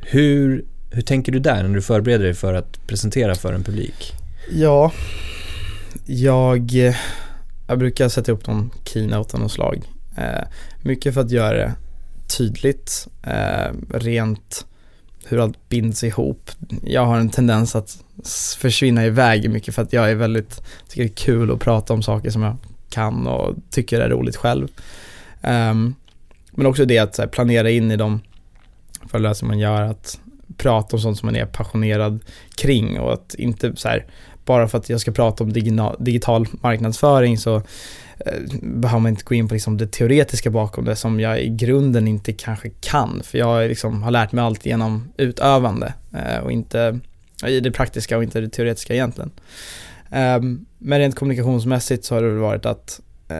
[0.00, 4.12] Hur, hur tänker du där när du förbereder dig för att presentera för en publik?
[4.50, 4.92] Ja,
[6.06, 6.96] jag, eh,
[7.66, 9.82] jag brukar sätta upp någon keynote av något slag.
[10.16, 10.44] Eh,
[10.82, 11.74] mycket för att göra det
[12.36, 14.66] tydligt, eh, rent
[15.24, 16.50] hur allt binds ihop.
[16.84, 18.04] Jag har en tendens att
[18.58, 22.02] försvinna iväg mycket för att jag är väldigt, tycker det är kul att prata om
[22.02, 22.56] saker som jag
[22.90, 24.68] kan och tycker är roligt själv.
[25.42, 25.94] Ehm,
[26.50, 28.20] men också det att så här, planera in i de
[29.06, 30.20] föreläsningar man gör, att
[30.56, 32.20] prata om sånt som man är passionerad
[32.54, 34.06] kring och att inte så här,
[34.44, 35.52] bara för att jag ska prata om
[35.98, 37.56] digital marknadsföring så
[38.18, 41.48] eh, behöver man inte gå in på liksom det teoretiska bakom det som jag i
[41.48, 43.22] grunden inte kanske kan.
[43.24, 47.00] För jag liksom har lärt mig allt genom utövande eh, och inte
[47.46, 49.30] i det praktiska och inte det teoretiska egentligen.
[50.10, 53.36] Ehm, men rent kommunikationsmässigt så har det väl varit att eh,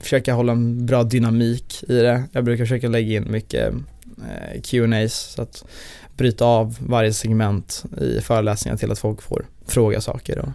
[0.00, 2.22] försöka hålla en bra dynamik i det.
[2.32, 3.74] Jag brukar försöka lägga in mycket
[4.62, 5.64] Q&As så att
[6.16, 10.38] bryta av varje segment i föreläsningar till att folk får fråga saker.
[10.38, 10.48] Och,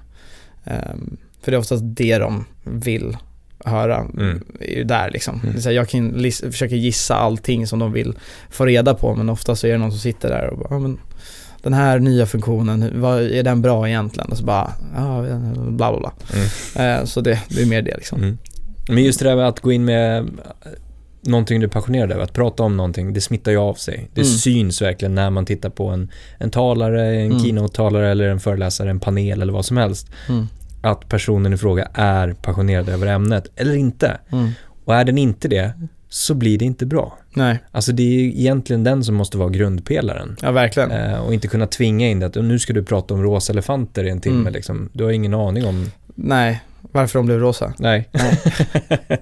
[0.64, 3.18] ehm, för det är oftast det de vill
[3.66, 4.44] höra, Mm.
[4.60, 5.42] är ju där liksom.
[5.44, 5.56] Mm.
[5.66, 8.14] Här, jag kan försöka gissa allting som de vill
[8.50, 10.80] få reda på men ofta så är det någon som sitter där och bara, ja,
[10.80, 11.00] men
[11.62, 14.32] den här nya funktionen, vad är den bra egentligen?
[14.32, 15.22] Och så bara, ja,
[15.68, 16.14] bla bla bla.
[16.34, 17.00] Mm.
[17.00, 18.24] Eh, så det, det är mer det liksom.
[18.24, 18.38] Mm.
[18.88, 20.30] Men just det där med att gå in med
[21.22, 24.10] någonting du är passionerad över, att prata om någonting, det smittar ju av sig.
[24.14, 24.34] Det Mm.
[24.34, 27.40] syns verkligen när man tittar på en, en talare, en Mm.
[27.40, 30.08] keynote-talare eller en föreläsare, en panel eller vad som helst.
[30.30, 30.48] Mm.
[30.82, 34.18] Att personen i fråga är passionerad över ämnet eller inte.
[34.32, 34.50] Mm.
[34.86, 35.72] Och är den inte det
[36.10, 37.18] så blir det inte bra.
[37.34, 40.36] Nej, Alltså det är ju egentligen den som måste vara grundpelaren.
[40.42, 40.92] ja verkligen.
[40.92, 44.04] Eh, och inte kunna tvinga in det att nu ska du prata om rosa elefanter
[44.04, 44.54] i en timme Mm.
[44.54, 44.90] liksom.
[44.94, 47.74] Du har ingen aning om, Nej, varför de blev rosa.
[47.80, 48.10] nej.
[48.12, 48.40] Nej.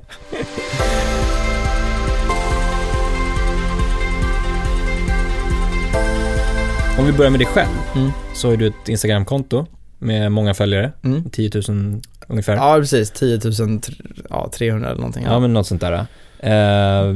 [6.99, 8.11] Om vi börjar med dig själv, Mm.
[8.33, 9.65] så har du ett Instagramkonto
[9.99, 11.29] med många följare, Mm.
[11.29, 12.55] 10 000 ungefär.
[12.55, 13.11] Ja, precis.
[13.11, 13.81] 10 000,
[14.29, 15.23] ja, 300 eller någonting.
[15.23, 16.05] Ja, men något sånt där.
[16.39, 17.15] Eh,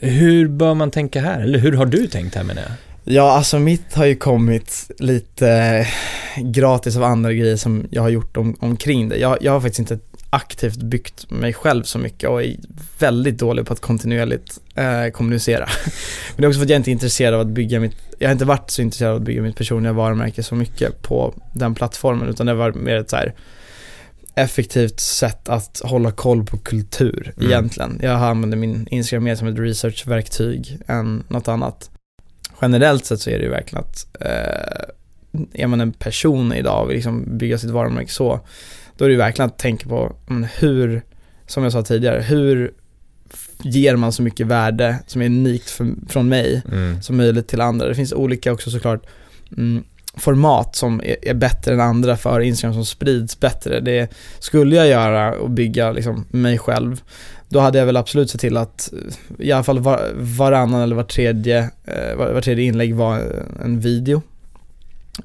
[0.00, 1.40] hur bör man tänka här?
[1.40, 2.70] Eller hur har du tänkt här menar jag?
[3.14, 5.86] Ja, alltså mitt har ju kommit lite
[6.36, 9.16] gratis av andra grejer som jag har gjort om, omkring det.
[9.16, 9.98] Jag, jag har faktiskt inte
[10.30, 12.56] aktivt byggt mig själv så mycket och är
[12.98, 15.68] väldigt dålig på att kontinuerligt eh, kommunicera.
[16.34, 18.28] Men det är också för att jag inte är intresserad av att bygga mitt, jag
[18.28, 21.74] har inte varit så intresserad av att bygga mitt personliga varumärke så mycket på den
[21.74, 23.34] plattformen utan det var mer ett så här
[24.34, 27.50] effektivt sätt att hålla koll på kultur Mm.
[27.50, 28.00] egentligen.
[28.02, 31.90] Jag använder min Instagram mer som ett researchverktyg än något annat
[32.62, 36.88] generellt sett så är det ju verkligen att eh, är man en person idag och
[36.90, 38.40] vill liksom bygga sitt varumärke så,
[38.96, 41.02] då är det ju verkligen att tänka på men, hur,
[41.46, 42.72] som jag sa tidigare, hur
[43.62, 47.02] ger man så mycket värde som är unikt för, från mig Mm.
[47.02, 47.88] som möjligt till andra.
[47.88, 49.06] Det finns olika också såklart
[49.56, 49.84] mm,
[50.16, 53.80] format som är, är bättre än andra för Instagram som sprids bättre.
[53.80, 57.02] Det skulle jag göra och bygga liksom mig själv
[57.48, 58.92] då hade jag väl absolut sett till att
[59.38, 63.22] i alla fall var, varannan eller var tredje, eh, var, var tredje inlägg var
[63.64, 64.22] en video.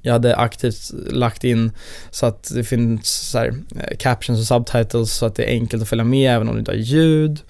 [0.01, 1.71] Jag hade aktivt lagt in
[2.11, 5.83] så att det finns så här, eh, captions och subtitles så att det är enkelt
[5.83, 7.41] att följa med även om du inte har ljud.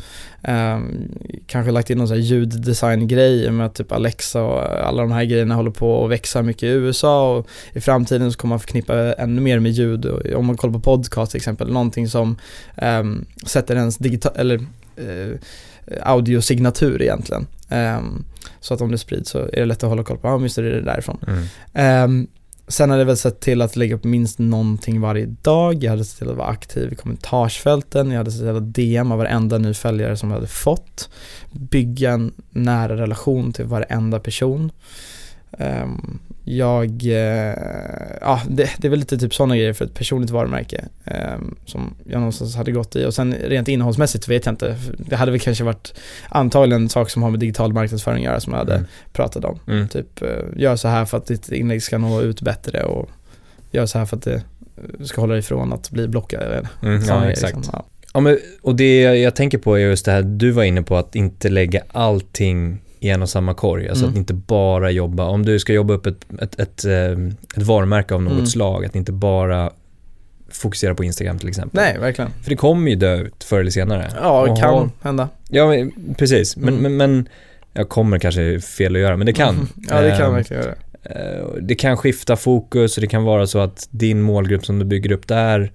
[0.48, 1.12] Um,
[1.48, 5.24] kanske lagt in någon så här ljuddesign-grej med att typ Alexa och alla de här
[5.24, 9.14] grejerna håller på att växa mycket i USA och i framtiden så kommer man förknippa
[9.14, 10.06] ännu mer med ljud.
[10.06, 12.38] Och om man kollar på podcast till exempel, någonting som
[12.82, 14.60] um, sätter ens digital, eller
[15.00, 15.36] uh,
[16.02, 17.48] audiosignatur egentligen.
[17.70, 18.26] Um,
[18.60, 20.44] så att om det sprids så är det lätt att hålla koll på, ja men
[20.44, 21.20] just det, det är därifrån.
[21.28, 21.44] Mm.
[21.74, 22.28] Ehm,
[22.68, 25.84] sen hade jag väl sett till att lägga upp minst någonting varje dag.
[25.84, 28.12] Jag hade sett till att vara aktiv i kommentarsfälten.
[28.12, 31.10] Jag hade sett till att DM av varenda ny följare som jag hade fått.
[31.52, 34.72] Bygga en nära relation till varenda person.
[35.58, 37.56] Ehm, jag, eh,
[38.22, 41.96] ja det, det är väl lite typ sådana grejer för ett personligt varumärke ehm, som
[42.06, 44.76] jag någonstans hade gått i och sen rent innehållsmässigt vet jag inte.
[44.98, 45.94] Det hade väl kanske varit
[46.30, 48.86] antagligen en sak som har med digital marknadsföring att göra som jag hade Mm.
[49.14, 49.60] pratat om.
[49.68, 49.88] Mm.
[49.88, 53.10] Typ, eh, gör så här för att ditt inlägg ska nå ut bättre och
[53.72, 54.44] gör så här för att det
[55.06, 56.68] ska hålla dig ifrån att bli blockad.
[56.82, 57.56] Mm, ja, exakt.
[57.56, 57.74] liksom.
[57.74, 57.86] Ja.
[58.14, 60.98] Ja, men, och det jag tänker på är just det här du var inne på
[60.98, 63.90] att inte lägga allting i en och samma korg.
[63.90, 64.14] Alltså Mm.
[64.14, 67.12] att inte bara jobba, om du ska jobba upp ett, ett, ett, eh,
[67.58, 68.46] ett varumärke av något Mm.
[68.46, 69.72] slag, att inte bara
[70.52, 71.82] fokusera på Instagram till exempel.
[71.84, 72.32] Nej, verkligen.
[72.44, 74.10] För det kommer ju dö ut förr eller senare.
[74.22, 75.30] Ja, det kan ha- hända.
[75.50, 76.58] Ja, men, precis.
[76.58, 76.82] Men, Mm.
[76.82, 77.30] men, men
[77.74, 79.68] jag kommer kanske fel att göra, men det kan.
[79.90, 80.76] Ja, det kan Ehm, verkligen göra.
[81.04, 84.86] Eh, Det kan skifta fokus och det kan vara så att din målgrupp som du
[84.86, 85.72] bygger upp där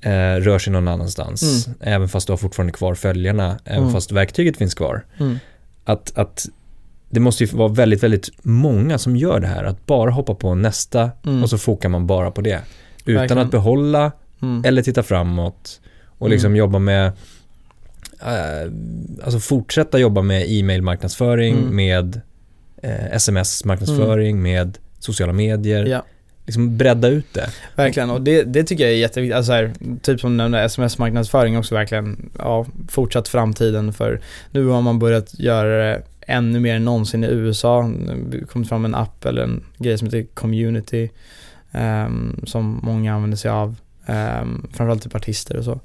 [0.00, 0.10] eh,
[0.40, 1.68] rör sig någon annanstans.
[1.80, 3.92] Även fast du har fortfarande kvar följarna, även Mm.
[3.92, 5.04] fast verktyget finns kvar.
[5.20, 5.38] Mm.
[5.84, 6.46] Att, att
[7.14, 9.64] det måste ju vara väldigt, väldigt många som gör det här.
[9.64, 11.42] Att bara hoppa på nästa Mm.
[11.42, 12.60] och så fokar man bara på det.
[13.04, 13.42] Utan Verkligen.
[13.42, 14.62] att behålla Mm.
[14.64, 15.80] eller titta framåt
[16.18, 16.56] och liksom Mm.
[16.56, 17.06] jobba med
[18.20, 18.70] eh,
[19.24, 21.76] alltså fortsätta jobba med e-mail-marknadsföring, Mm.
[21.76, 22.20] med
[22.82, 25.84] eh, sms-marknadsföring, med sociala medier.
[25.86, 26.02] Ja.
[26.46, 27.50] Liksom bredda ut det.
[27.76, 29.36] Verkligen, och det, det tycker jag är jätteviktigt.
[29.36, 29.72] Alltså här,
[30.02, 35.38] typ som du nämnde, sms-marknadsföring också verkligen, ja, fortsatt framtiden för nu har man börjat
[35.38, 37.90] göra det ännu mer än någonsin i USA.
[38.30, 41.08] Det kommit fram en app eller en grej som heter Community
[41.74, 45.80] um, som många använder sig av, um, framförallt typ artister och så.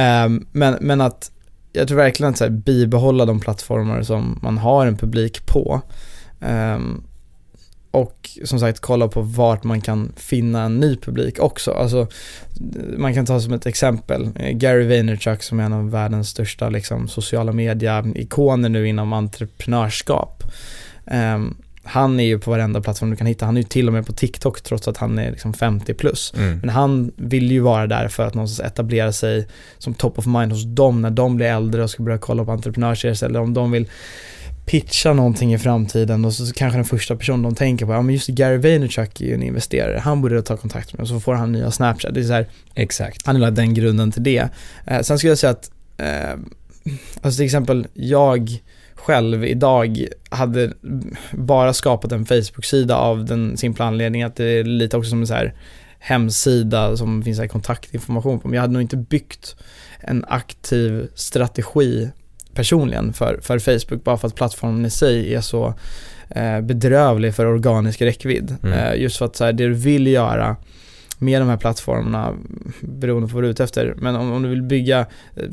[0.00, 1.32] Um, men, men att
[1.72, 5.80] jag tror verkligen att så här, bibehålla de plattformar som man har en publik på.
[6.40, 7.04] Um,
[7.90, 11.70] och som sagt kolla på vart man kan finna en ny publik också.
[11.70, 12.06] Alltså,
[12.96, 16.68] man kan ta som ett exempel eh, Gary Vaynerchuk som är en av världens största
[16.68, 20.42] liksom, sociala media-ikoner nu inom entreprenörskap.
[21.06, 21.56] Ehm,
[21.88, 23.46] han är ju på varenda plattform du kan hitta.
[23.46, 26.32] Han är ju till och med på TikTok trots att han är liksom 50 plus.
[26.36, 26.58] Mm.
[26.58, 29.48] Men han vill ju vara där för att någonstans etablera sig
[29.78, 32.52] som top of mind hos dem när de blir äldre och ska börja kolla på
[32.52, 33.88] entreprenörserier eller om de vill
[34.68, 38.14] pitcha någonting i framtiden och så kanske den första personen de tänker på, ja men
[38.14, 41.34] just Gary Vaynerchuk är ju en investerare, han borde ta kontakt med och så får
[41.34, 42.14] han nya Snapchat.
[42.14, 43.26] Det är så här, Exakt.
[43.26, 44.48] han lagt den grunden till det.
[44.86, 46.38] Eh, sen skulle jag säga att, eh,
[47.22, 48.62] alltså till exempel jag
[48.94, 50.72] själv idag hade
[51.32, 55.26] bara skapat en Facebook-sida av den simpla anledningen att det är lite också som en
[55.26, 55.54] så här
[55.98, 58.48] hemsida som finns här kontaktinformation på.
[58.48, 59.56] Men jag hade nog inte byggt
[60.00, 62.10] en aktiv strategi
[62.58, 65.74] personligen för, för Facebook bara för att plattformen i sig är så
[66.28, 68.56] eh, bedrövlig för organisk räckvidd.
[68.62, 68.78] Mm.
[68.78, 70.56] Eh, just för att så här, det du vill göra
[71.18, 72.34] med de här plattformarna
[72.80, 73.94] beroende på vad du är ute efter.
[73.98, 75.44] Men om, om du vill bygga eh,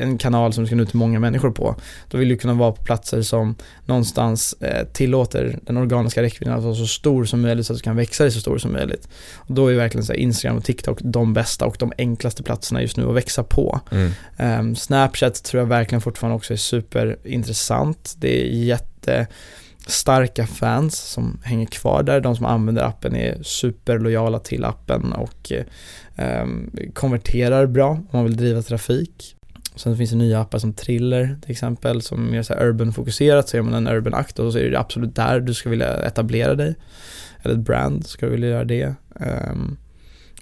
[0.00, 1.76] en kanal som ska nå ut till många människor på,
[2.10, 6.64] då vill du kunna vara på platser som någonstans eh, tillåter den organiska räckvidden att
[6.64, 9.08] vara så stor som möjligt så att du kan växa dig så stor som möjligt.
[9.34, 12.96] Och då är verkligen så Instagram och TikTok de bästa och de enklaste platserna just
[12.96, 13.80] nu att växa på.
[13.90, 14.12] Mm.
[14.36, 18.14] Ehm, Snapchat tror jag verkligen fortfarande också är superintressant.
[18.18, 22.20] Det är jättestarka fans som hänger kvar där.
[22.20, 25.64] De som använder appen är superlojala till appen och eh,
[26.92, 29.33] konverterar bra om man vill driva trafik.
[29.76, 33.48] Sen finns det nya appar som Triller till exempel som är så urban-fokuserat.
[33.48, 35.92] Så är man en urban akt och så är det absolut där du ska vilja
[36.06, 36.74] etablera dig.
[37.42, 38.94] Eller ett brand ska du vilja göra det.
[39.20, 39.76] Ehm,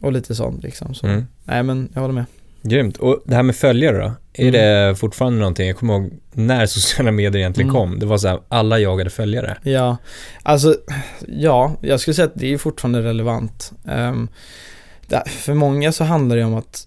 [0.00, 0.94] och lite sånt liksom.
[0.94, 1.26] Så, Mm.
[1.44, 2.24] Nej men jag håller med.
[2.62, 2.96] Grymt.
[2.96, 4.12] Och det här med följare då?
[4.34, 4.52] Är Mm.
[4.88, 7.80] det fortfarande någonting, jag kommer ihåg när sociala medier egentligen Mm.
[7.80, 9.56] kom, det var så här, alla jagade följare.
[9.62, 9.96] Ja,
[10.42, 10.76] alltså
[11.28, 13.72] ja, jag skulle säga att det är fortfarande relevant.
[13.84, 14.28] Um,
[15.26, 16.86] för många så handlar det om att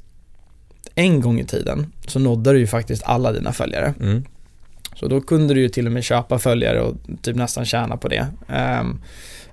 [0.95, 3.93] en gång i tiden så nådde du ju faktiskt alla dina följare.
[3.99, 4.23] Mm.
[4.95, 8.08] Så då kunde du ju till och med köpa följare och typ nästan tjäna på
[8.08, 8.27] det.
[8.47, 9.01] Um,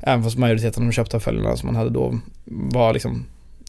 [0.01, 3.25] även fast majoriteten av de köpta följarna som man hade då var liksom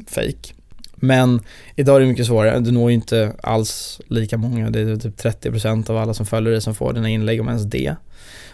[0.07, 0.53] fake.
[0.95, 1.41] Men
[1.75, 5.19] idag är det mycket svårare, du når ju inte alls lika många, det är typ
[5.19, 7.95] 30% av alla som följer dig som får dina inlägg om ens det.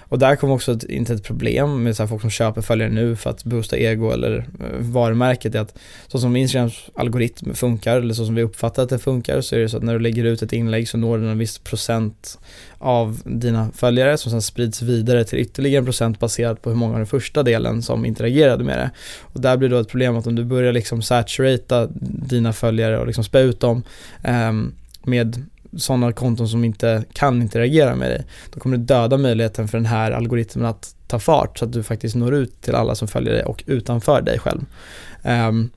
[0.09, 2.89] Och där kommer också ett, inte ett problem med så här folk som köper följare
[2.89, 7.97] nu för att boosta ego eller eh, varumärket är att så som Instagrams algoritm funkar
[7.97, 9.99] eller så som vi uppfattar att det funkar så är det så att när du
[9.99, 12.39] lägger ut ett inlägg så når du en viss procent
[12.77, 16.93] av dina följare som sen sprids vidare till ytterligare en procent baserat på hur många
[16.93, 18.89] av den första delen som interagerade med det.
[19.21, 21.87] Och där blir då ett problem att om du börjar liksom saturata
[22.29, 23.83] dina följare och liksom spä ut dem
[24.23, 24.51] eh,
[25.03, 25.45] med
[25.77, 29.85] sådana konton som inte kan interagera med dig, då kommer du döda möjligheten för den
[29.85, 33.33] här algoritmen att ta fart så att du faktiskt når ut till alla som följer
[33.33, 34.61] dig och utanför dig själv.
[35.23, 35.69] Um,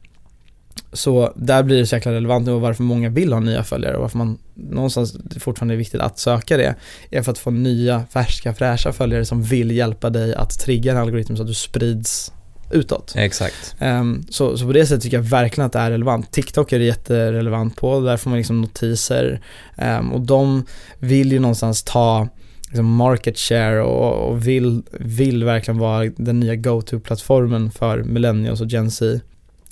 [0.93, 3.97] så där blir det så jäkla relevant nu och varför många vill ha nya följare
[3.97, 6.75] och varför man någonstans fortfarande är viktigt att söka det
[7.11, 10.99] är för att få nya färska fräscha följare som vill hjälpa dig att trigga en
[10.99, 12.33] algoritm så att du sprids
[12.73, 13.13] utåt.
[13.17, 13.77] Exakt.
[13.79, 16.33] Ehm, så, så på det sättet tycker jag verkligen att det är relevant.
[16.33, 19.41] TikTok är det jätterelevant på, där får man liksom notiser
[19.77, 20.67] Ehm, och de
[20.99, 22.29] vill ju någonstans ta
[22.67, 28.67] liksom market share och, och vill, vill verkligen vara den nya go-to-plattformen för millennials och
[28.67, 29.21] Gen Z.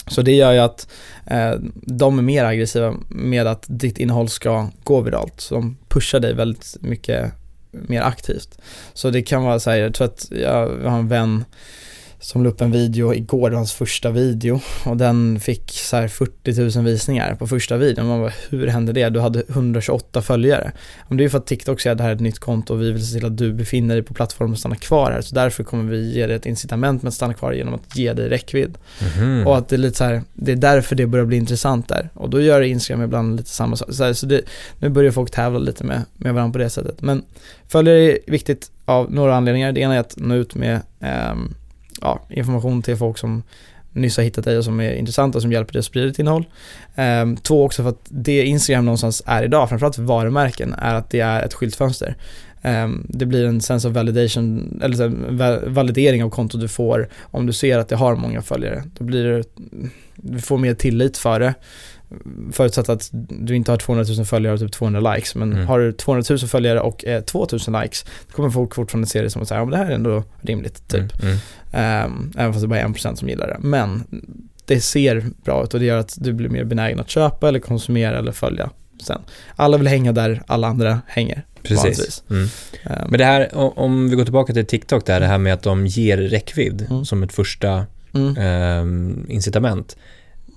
[0.06, 0.88] Så det gör ju att
[1.26, 5.40] eh, de är mer aggressiva med att ditt innehåll ska gå viralt.
[5.40, 7.32] Så de pushar dig väldigt mycket
[7.72, 8.58] mer aktivt.
[8.94, 11.44] Så det kan vara så här, jag tror att jag har en vän
[12.20, 15.96] som la upp en video igår, det var hans första video och den fick så
[15.96, 18.06] här 40 000 visningar på första videon.
[18.06, 19.08] Man bara, hur hände det?
[19.08, 20.72] Du hade 128 följare.
[21.08, 22.74] Men det är ju för att TikTok säger att det här är ett nytt konto
[22.74, 25.20] och vi vill se till att du befinner dig på plattformen och stannar kvar här.
[25.20, 28.12] Så därför kommer vi ge dig ett incitament med att stanna kvar genom att ge
[28.12, 28.78] dig räckvidd.
[29.16, 29.46] Mhm.
[29.46, 32.08] Och att det är lite så här, det är därför det börjar bli intressant där.
[32.14, 33.88] Och då gör Instagram ibland lite samma sak.
[33.92, 34.42] Så, här, så det,
[34.78, 37.02] nu börjar folk tävla lite med, med varandra på det sättet.
[37.02, 37.22] Men
[37.68, 39.72] följare är viktigt av några anledningar.
[39.72, 41.54] Det ena är att nå ut med ehm,
[42.00, 43.42] ja, information till folk som
[43.92, 46.18] nyss har hittat dig och som är intressanta och som hjälper dig att sprida ditt
[46.18, 46.44] innehåll.
[46.94, 51.10] Ehm, två också för att det Instagram någonstans är idag, framförallt för varumärken, är att
[51.10, 52.16] det är ett skyltfönster.
[52.62, 57.08] Ehm, det blir en sense of validation, eller så här, validering av kontot du får
[57.20, 58.84] om du ser att det har många följare.
[58.98, 59.44] Då blir det,
[60.16, 61.54] du får mer tillit för det.
[62.52, 65.34] Förutsatt att du inte har 200 000 följare och typ 200 likes.
[65.34, 65.66] Men Mm.
[65.66, 69.30] har du 200 000 följare och eh, 2000 likes, då kommer folk fortfarande se det
[69.30, 71.22] som att säga, ja men det här är ändå rimligt, typ.
[71.22, 71.36] Mm.
[71.72, 73.56] Ehm, även fast det bara är 1% som gillar det.
[73.60, 74.04] Men
[74.64, 77.58] det ser bra ut och det gör att du blir mer benägen att köpa eller
[77.58, 78.70] konsumera eller följa
[79.02, 79.20] sen.
[79.56, 81.42] Alla vill hänga där alla andra hänger.
[81.62, 82.22] Precis.
[82.30, 82.42] Mm.
[82.84, 85.62] Ehm, Men det här, om vi går tillbaka till TikTok där, det här med att
[85.62, 87.04] de ger räckvidd Mm.
[87.04, 87.86] som ett första
[88.38, 89.96] ehm, incitament.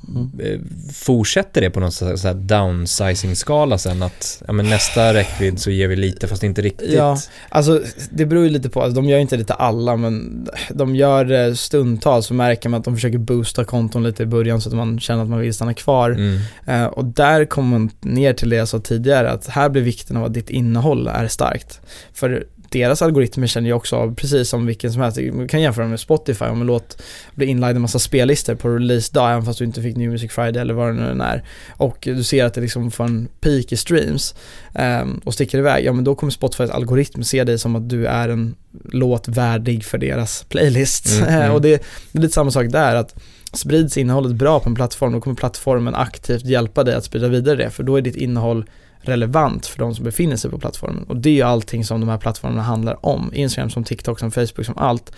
[0.07, 0.31] Mm.
[0.39, 0.59] Eh,
[0.93, 5.71] Fortsätter det på någon så så här downsizing-skala sen att ja, men nästa räckvidd så
[5.71, 6.91] ger vi lite fast inte riktigt?
[6.91, 7.17] Ja.
[7.49, 10.95] Alltså det beror ju lite på, alltså, de gör inte det till alla men de
[10.95, 14.69] gör det stundtals så märker man att de försöker boosta konton lite i början så
[14.69, 16.09] att man känner att man vill stanna kvar.
[16.11, 16.39] Mm.
[16.65, 20.17] Eh, och där kommer man ner till det jag sa tidigare, att här blir vikten
[20.17, 21.81] av att ditt innehåll är starkt.
[22.13, 25.87] För deras algoritmer känner ju också av, precis som vilken som helst, man kan jämföra
[25.87, 27.01] med Spotify, om en låt
[27.35, 30.61] blir inlagd en massa spellistor på release-dag, även fast du inte fick New Music Friday
[30.61, 31.43] eller vad det nu än är.
[31.71, 34.35] Och du ser att det liksom får en peak i streams
[34.73, 38.05] ehm, och sticker iväg, ja men då kommer Spotifys algoritm se dig som att du
[38.05, 38.55] är en
[38.91, 41.09] låt värdig för deras playlist.
[41.11, 41.51] Mm, mm.
[41.51, 43.15] och det, det är lite samma sak där, att
[43.53, 47.55] sprids innehållet bra på en plattform, då kommer plattformen aktivt hjälpa dig att sprida vidare
[47.55, 48.65] det, för då är ditt innehåll
[49.03, 51.03] relevant för de som befinner sig på plattformen.
[51.03, 53.31] Och det är ju allting som de här plattformarna handlar om.
[53.33, 55.11] Instagram som TikTok, som Facebook, som allt.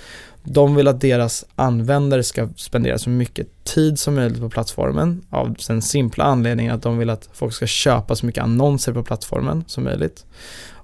[0.43, 5.56] De vill att deras användare ska spendera så mycket tid som möjligt på plattformen av
[5.67, 9.63] den simpla anledningen att de vill att folk ska köpa så mycket annonser på plattformen
[9.67, 10.26] som möjligt.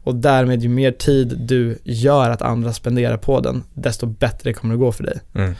[0.03, 4.73] Och därmed ju mer tid du gör att andra spenderar på den, desto bättre kommer
[4.73, 5.19] det gå för dig.
[5.33, 5.55] Mm.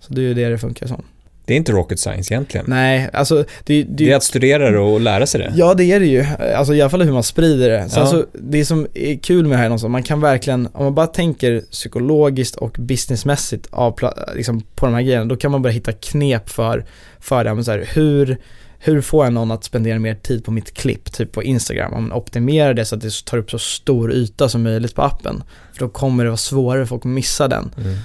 [0.00, 1.04] Så det är ju det det funkar som.
[1.48, 2.66] Det är inte rocket science egentligen.
[2.68, 5.52] Nej, alltså det, det, Det är att studera det och lära sig det.
[5.56, 6.24] Ja det är det ju,
[6.56, 7.88] alltså i alla fall hur man sprider det.
[7.88, 8.06] Sen Ja.
[8.06, 11.06] så, det som är kul med det här är man kan verkligen, om man bara
[11.06, 13.98] tänker psykologiskt och businessmässigt av,
[14.34, 16.84] liksom, på de här grejerna, då kan man börja hitta knep för,
[17.20, 17.54] för det.
[17.54, 18.38] Men så här, hur,
[18.78, 21.92] hur får jag någon att spendera mer tid på mitt klipp, typ på Instagram?
[21.92, 25.02] Om man optimerar det så att det tar upp så stor yta som möjligt på
[25.02, 25.42] appen.
[25.72, 27.70] För då kommer det vara svårare för folk att missa den.
[27.76, 27.98] Mm.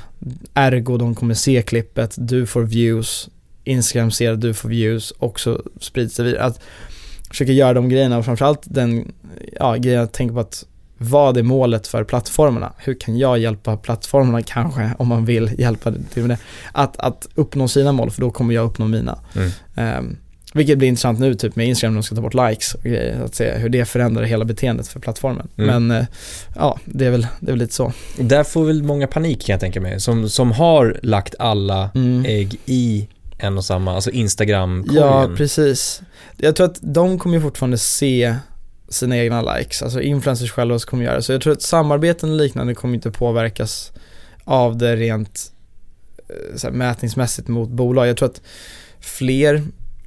[0.54, 3.30] Ergo de kommer se klippet, du får views,
[3.64, 6.44] Instagram ser att du får views och så sprids det vidare.
[6.44, 6.60] Att
[7.30, 9.12] försöka göra de grejerna och framförallt den
[9.60, 10.66] ja, grejen att tänka på att
[10.98, 12.74] vad är målet för plattformarna?
[12.78, 16.38] Hur kan jag hjälpa plattformarna kanske, om man vill hjälpa till med det,
[16.72, 19.20] att, att uppnå sina mål, för då kommer jag uppnå mina.
[19.36, 19.52] Mm.
[19.76, 20.18] Ehm,
[20.54, 23.22] vilket blir intressant nu typ med Instagram när de ska ta bort likes och grejer,
[23.24, 25.48] att se hur det förändrar hela beteendet för plattformen.
[25.58, 25.88] Mm.
[25.88, 26.06] Men eh,
[26.56, 27.94] ja, det är, väl, det är väl lite så.
[28.18, 32.26] Där får väl många panik kan jag tänka mig, som, som har lagt alla Mm.
[32.26, 35.04] ägg i en och samma, alltså Instagram-korgen.
[35.04, 36.02] Ja, precis.
[36.38, 38.36] Jag tror att de kommer ju fortfarande se
[38.90, 41.22] sina egna likes, alltså influencers själva kommer göra det.
[41.22, 43.92] Så jag tror att samarbeten och liknande kommer inte påverkas
[44.44, 45.52] av det rent
[46.18, 48.08] eh, så här, mätningsmässigt mot bolag.
[48.08, 48.42] Jag tror att
[49.00, 49.64] fler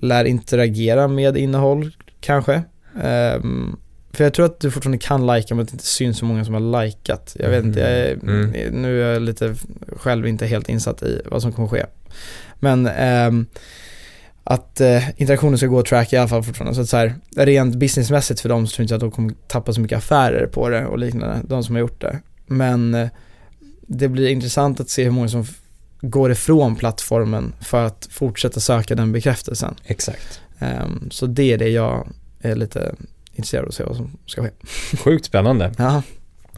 [0.07, 2.63] lär interagera med innehåll kanske.
[3.03, 3.77] Ehm,
[4.13, 6.55] för jag tror att du fortfarande kan lika men det inte syns så många som
[6.55, 7.37] har likat.
[7.39, 8.51] Jag vet inte, jag är, Mm.
[8.83, 9.55] nu är jag lite
[9.97, 11.87] själv inte helt insatt i vad som kommer ske.
[12.61, 13.47] Men ehm,
[14.45, 16.75] att eh, interaktionen ska gå att tracka i alla fall fortfarande.
[16.75, 19.35] Så att så här, rent businessmässigt för dem så tror jag inte att de kommer
[19.49, 22.19] tappa så mycket affärer på det och liknande, de som har gjort det.
[22.47, 23.09] Men eh,
[23.87, 25.45] det blir intressant att se hur många som
[26.01, 29.75] går ifrån plattformen för att fortsätta söka den bekräftelsen.
[29.85, 30.41] Exakt.
[30.59, 32.09] Ehm, så det är det jag
[32.41, 32.95] är lite
[33.35, 34.51] intresserad av att se vad som ska ske.
[35.05, 35.73] Sjukt spännande.
[35.79, 36.03] Ja,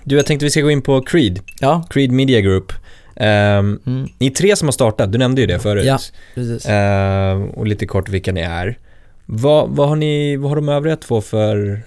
[0.04, 2.72] Du, jag tänkte vi ska gå in på Creed, ja, Creed Media Group.
[3.16, 4.08] Ehm, mm.
[4.18, 5.84] ni är tre som har startat, du nämnde ju det förut.
[5.86, 5.98] Ja.
[6.34, 6.66] precis.
[6.68, 8.78] Ehm, och lite kort vilka ni är.
[9.26, 11.82] Vad, vad, har ni, vad har de övriga två för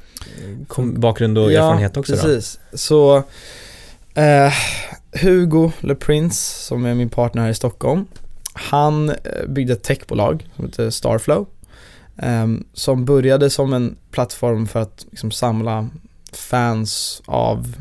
[0.77, 2.21] eh, bakgrund och erfarenhet också då?
[2.21, 2.59] precis.
[2.73, 3.17] Så
[4.15, 4.53] eh,
[5.11, 8.05] Hugo LePrince, som är min partner här i Stockholm,
[8.53, 11.47] han eh, byggde ett techbolag som heter Starflow.
[12.17, 15.89] Ehm, som började som en plattform för att liksom, samla
[16.33, 17.75] fans av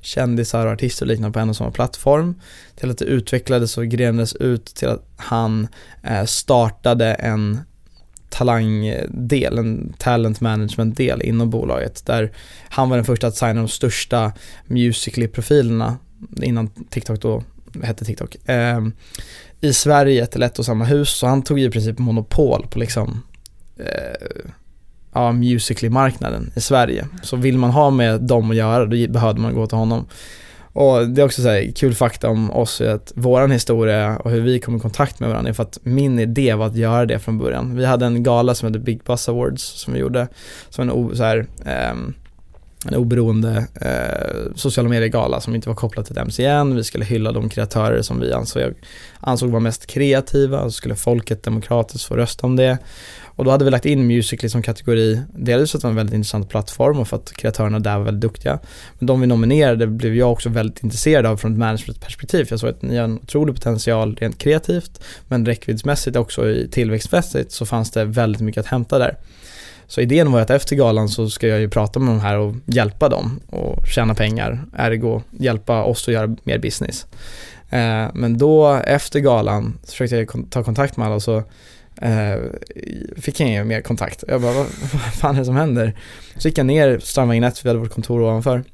[0.00, 2.34] kändisar och artister och liknande på en och samma plattform.
[2.76, 5.68] Till att det utvecklades och grenades ut till att han
[6.02, 7.60] eh, startade en
[8.28, 12.32] talangdel, en talent management-del inom bolaget där
[12.68, 14.32] han var den första att signa de största
[14.66, 15.96] Musical.ly-profilerna
[16.42, 17.42] innan TikTok då
[17.82, 18.48] hette TikTok.
[18.48, 18.80] Eh,
[19.60, 23.22] I Sverige till ett och samma hus, så han tog i princip monopol på liksom
[23.76, 24.42] eh,
[25.12, 27.06] ja, Musical.ly-marknaden i Sverige.
[27.22, 30.06] Så vill man ha med dem att göra, då behövde man gå till honom.
[30.72, 34.40] Och det är också så här, kul fakta om oss, att våran historia och hur
[34.40, 37.18] vi kom i kontakt med varandra är för att min idé var att göra det
[37.18, 37.76] från början.
[37.76, 40.28] Vi hade en gala som hette Big Buzz Awards som vi gjorde,
[40.68, 41.46] som en, så här,
[41.92, 42.14] um,
[42.86, 46.76] en oberoende eh, sociala medier-gala som inte var kopplad till MCN.
[46.76, 48.74] Vi skulle hylla de kreatörer som vi ansåg,
[49.20, 52.78] ansåg var mest kreativa och så skulle folket demokratiskt få rösta om det.
[53.24, 55.96] Och då hade vi lagt in Musical.ly som kategori, Delvis för att det var en
[55.96, 58.58] väldigt intressant plattform och för att kreatörerna där var väldigt duktiga.
[58.98, 62.46] Men de vi nominerade blev jag också väldigt intresserad av från ett managementperspektiv.
[62.50, 67.52] Jag såg att ni har en otrolig potential rent kreativt, men räckviddsmässigt också i tillväxtmässigt
[67.52, 69.16] så fanns det väldigt mycket att hämta där.
[69.88, 72.54] Så idén var att efter galan så ska jag ju prata med de här och
[72.66, 77.06] hjälpa dem och tjäna pengar, ergo hjälpa oss att göra mer business.
[77.70, 81.36] Eh, men då efter galan så försökte jag ta kontakt med alla och så
[82.02, 82.36] eh,
[83.16, 84.24] fick jag ingen mer kontakt.
[84.28, 85.96] Jag bara, vad, vad fan är det som händer?
[86.36, 88.64] Så gick jag ner Strandvägen 1, vi hade vårt kontor ovanför.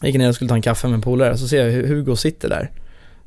[0.00, 1.86] Jag gick ner och skulle ta en kaffe med en polare, så ser jag hur
[1.86, 2.70] Hugo sitter där.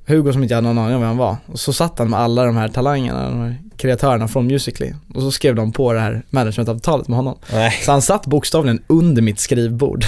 [0.05, 1.37] Hugo som inte hade någon aning om vem han var.
[1.45, 4.93] Och så satt han med alla de här talangerna, de här kreatörerna från Musical.ly.
[5.13, 7.37] Och så skrev de på det här managementavtalet med honom.
[7.53, 7.71] Nej.
[7.85, 10.05] Så han satt bokstavligen under mitt skrivbord.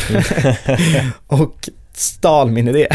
[1.28, 2.88] och stal min idé.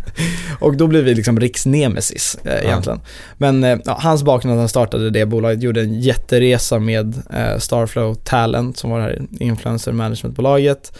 [0.60, 3.00] och då blev vi liksom riksnemesis eh, egentligen.
[3.04, 3.10] Ja.
[3.36, 8.14] Men eh, hans bakgrund att han startade det bolaget, gjorde en jätteresa med eh, Starflow
[8.14, 10.92] Talent som var det här influencer managementbolaget.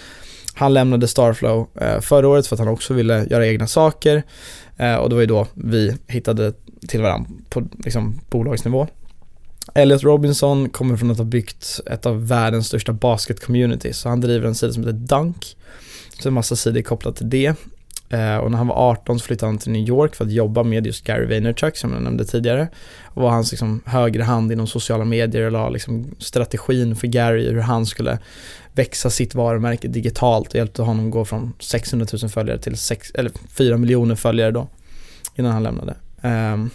[0.55, 4.23] Han lämnade Starflow eh, förra året för att han också ville göra egna saker.
[4.79, 6.53] Eh, och det var ju då vi hittade
[6.89, 8.87] till varandra på liksom, bolagsnivå.
[9.75, 13.93] Elliot Robinson kommer från att ha byggt ett av världens största basket-communities.
[13.93, 15.57] Så han driver en sida som heter Dunk.
[16.21, 17.55] Så en massa sidor kopplat till det.
[18.11, 20.63] Eh, och när han var 18 så flyttade han till New York för att jobba
[20.63, 22.69] med just Gary Vaynerchuk som jag nämnde tidigare.
[23.05, 27.51] Och var hans liksom, högre hand inom sociala medier och la liksom, strategin för Gary
[27.51, 28.19] hur han skulle
[28.73, 33.33] växa sitt varumärke digitalt och hjälpte honom gå från 600 000 följare till 6, eller
[33.49, 34.69] 4 miljoner följare då
[35.37, 35.97] innan han lämnade.
[36.23, 36.71] Um,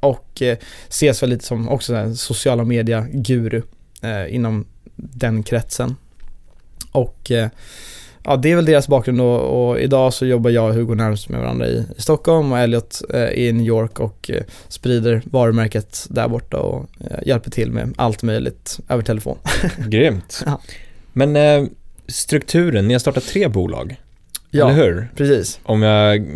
[0.00, 0.58] och eh,
[0.88, 3.62] ses väl lite som också en sociala media-guru
[4.02, 4.66] eh, inom
[4.96, 5.96] den kretsen.
[6.92, 7.48] Och eh,
[8.28, 11.28] ja, det är väl deras bakgrund och, och, idag så jobbar jag och Hugo närmast
[11.28, 16.06] med varandra i, i Stockholm och Elliot eh, i New York och eh, sprider varumärket
[16.10, 19.38] där borta och eh, hjälper till med allt möjligt över telefon.
[19.88, 20.42] Grymt.
[20.46, 20.60] Ja.
[21.12, 21.64] Men eh,
[22.08, 23.96] strukturen, ni har startat tre bolag.
[24.50, 25.08] Ja, eller hur?
[25.16, 25.60] precis.
[25.62, 26.26] Om jag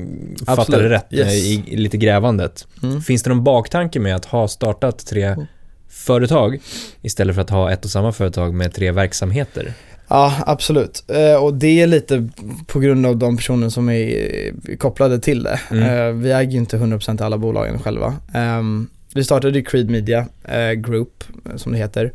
[0.46, 1.32] fattar det rätt yes.
[1.32, 2.66] i, i, lite grävandet.
[2.82, 3.02] Mm.
[3.02, 5.46] Finns det någon baktanke med att ha startat tre mm.
[5.88, 6.58] företag
[7.02, 9.74] istället för att ha ett och samma företag med tre verksamheter?
[10.08, 11.04] Ja, absolut.
[11.08, 12.28] Eh, och det är lite
[12.66, 15.60] på grund av de personer som är kopplade till det.
[15.70, 15.82] Mm.
[15.82, 18.16] Eh, vi äger ju inte 100% alla bolagen själva.
[18.34, 18.62] Eh,
[19.14, 21.24] vi startade Creed Media eh, Group,
[21.56, 22.12] som det heter.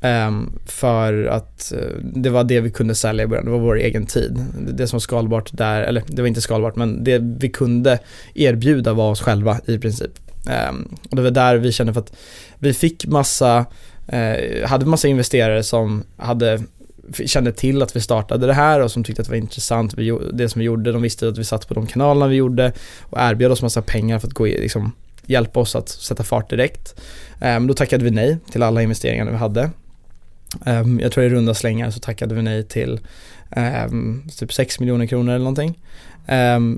[0.00, 4.06] Um, för att det var det vi kunde sälja i början, det var vår egen
[4.06, 4.44] tid.
[4.58, 7.98] Det som var skalbart där, eller det var inte skalbart men det vi kunde
[8.34, 10.10] erbjuda var oss själva i princip.
[10.70, 12.16] Um, och det var där vi kände för att
[12.58, 13.66] vi fick massa,
[14.64, 16.62] hade massa investerare som hade
[17.26, 19.94] kände till att vi startade det här och som tyckte att det var intressant,
[20.32, 20.92] det som vi gjorde.
[20.92, 24.18] De visste att vi satt på de kanalerna vi gjorde och erbjöd oss massa pengar
[24.18, 24.92] för att gå, liksom,
[25.26, 27.00] hjälpa oss att sätta fart direkt.
[27.40, 29.70] Um, då tackade vi nej till alla investeringar vi hade.
[30.66, 33.00] Um, jag tror i runda slängar så tackade vi nej till
[33.56, 35.78] um, typ 6 miljoner kronor eller någonting.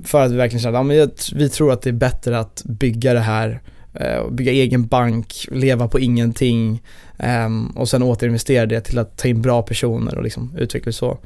[0.05, 3.13] För att vi verkligen kände att ja, vi tror att det är bättre att bygga
[3.13, 3.61] det här
[3.93, 6.81] Eh, bygga egen bank, leva på ingenting
[7.17, 11.17] ehm, och sen återinvestera det till att ta in bra personer och liksom utveckla så.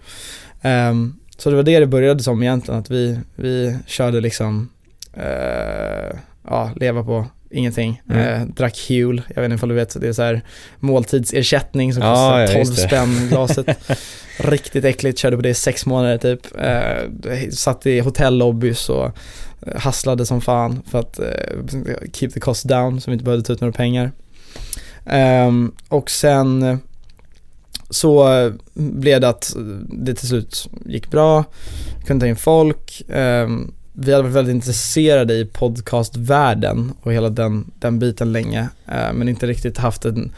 [0.62, 4.70] Ehm, så det var det det började som egentligen, att vi, vi körde liksom
[5.18, 8.02] uh, ja, leva på ingenting.
[8.10, 8.42] Mm.
[8.42, 10.42] Eh, drack Huel, jag vet inte om du vet, det är så här
[10.80, 13.68] måltidsersättning som kostar ja, 12 spänn glaset.
[14.38, 16.60] Riktigt äckligt, körde på det i sex månader typ.
[16.60, 21.26] Eh, satt i hotellobbys och eh, hasslade som fan för att eh,
[22.14, 24.12] keep the cost down så vi inte behövde ta ut några pengar.
[25.06, 26.80] Um, och sen
[27.90, 29.56] så blev det att
[29.90, 31.44] det till slut gick bra,
[32.06, 33.02] kunde ta in folk.
[33.08, 38.70] Um, vi hade varit väldigt intresserade i podcastvärlden och hela den, den biten länge.
[38.88, 40.32] Eh, men inte riktigt haft en,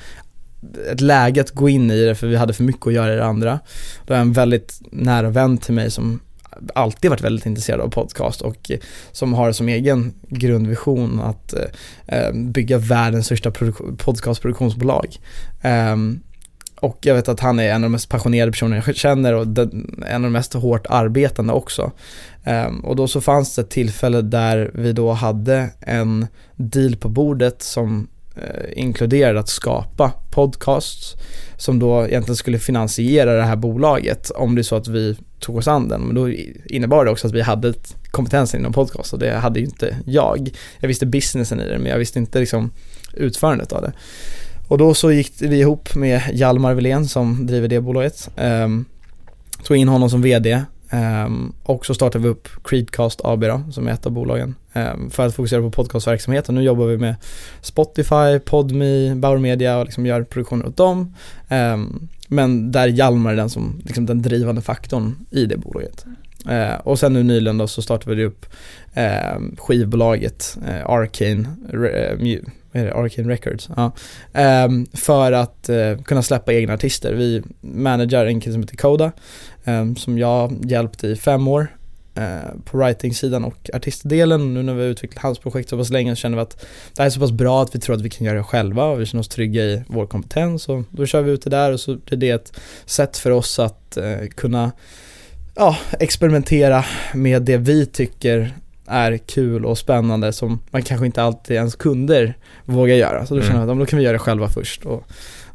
[0.92, 3.16] ett läge att gå in i det för vi hade för mycket att göra i
[3.16, 3.60] det andra.
[4.06, 6.20] Då är en väldigt nära vän till mig som
[6.74, 8.80] alltid varit väldigt intresserad av podcast och eh,
[9.12, 11.62] som har som egen grundvision att eh,
[12.08, 13.52] eh bygga världens största
[13.98, 15.18] podcastproduktionsbolag.
[15.64, 16.22] Um,
[16.86, 19.48] och jag vet att han är en av de mest passionerade personerna jag känner och
[19.48, 21.92] den, en av de mest hårt arbetande också.
[22.46, 27.10] Um, och då så fanns det ett tillfälle där vi då hade en deal på
[27.10, 28.08] bordet som
[28.38, 31.14] uh, inkluderade att skapa podcasts
[31.58, 35.58] som då egentligen skulle finansiera det här bolaget om det är så att vi tog
[35.58, 36.02] oss an den.
[36.02, 36.30] Men då
[36.66, 37.74] innebar det också att vi hade
[38.12, 40.50] kompetensen inom podcast och det hade ju inte jag.
[40.80, 42.72] Jag visste businessen i det men jag visste inte liksom
[43.14, 43.94] utförandet av det.
[44.68, 48.30] Och då så gick vi ihop med Hjalmar Wilén som driver det bolaget.
[48.38, 48.86] Um,
[49.64, 53.62] tog in honom som VD um, ehm, och så startade vi upp Creedcast AB då,
[53.72, 56.48] som är ett av bolagen um, för att fokusera på podcastverksamhet.
[56.48, 57.16] Och nu jobbar vi med
[57.62, 61.16] Spotify, Podme, Bauer Media och liksom gör produktioner åt dem.
[62.28, 66.06] men där Hjalmar är den, som, liksom den drivande faktorn i det bolaget.
[66.50, 68.46] Uh, och sen nu nyligen då så startade vi upp
[68.98, 72.40] uh, skivbolaget uh, Arcane, uh,
[72.76, 73.92] vad är det, Arcane Records, ja.
[74.66, 77.14] Um, för att uh, kunna släppa egna artister.
[77.14, 79.12] Vi managerar en kille som heter Koda,
[79.66, 81.68] um, som jag hjälpt i fem år
[82.18, 84.54] uh, på writing-sidan och artistdelen.
[84.54, 87.02] Nu när vi har utvecklat hans projekt så pass länge så känner vi att det
[87.02, 89.02] här är så pass bra att vi tror att vi kan göra det själva och
[89.02, 91.80] vi känner oss trygga i vår kompetens och då kör vi ut det där och
[91.80, 94.72] så blir det ett sätt för oss att uh, kunna
[95.56, 98.54] ja, experimentera med det vi tycker
[98.88, 103.26] är kul och spännande som man kanske inte alltid ens kunder vågar göra.
[103.26, 105.04] Så då känner jag att då kan vi göra det själva först och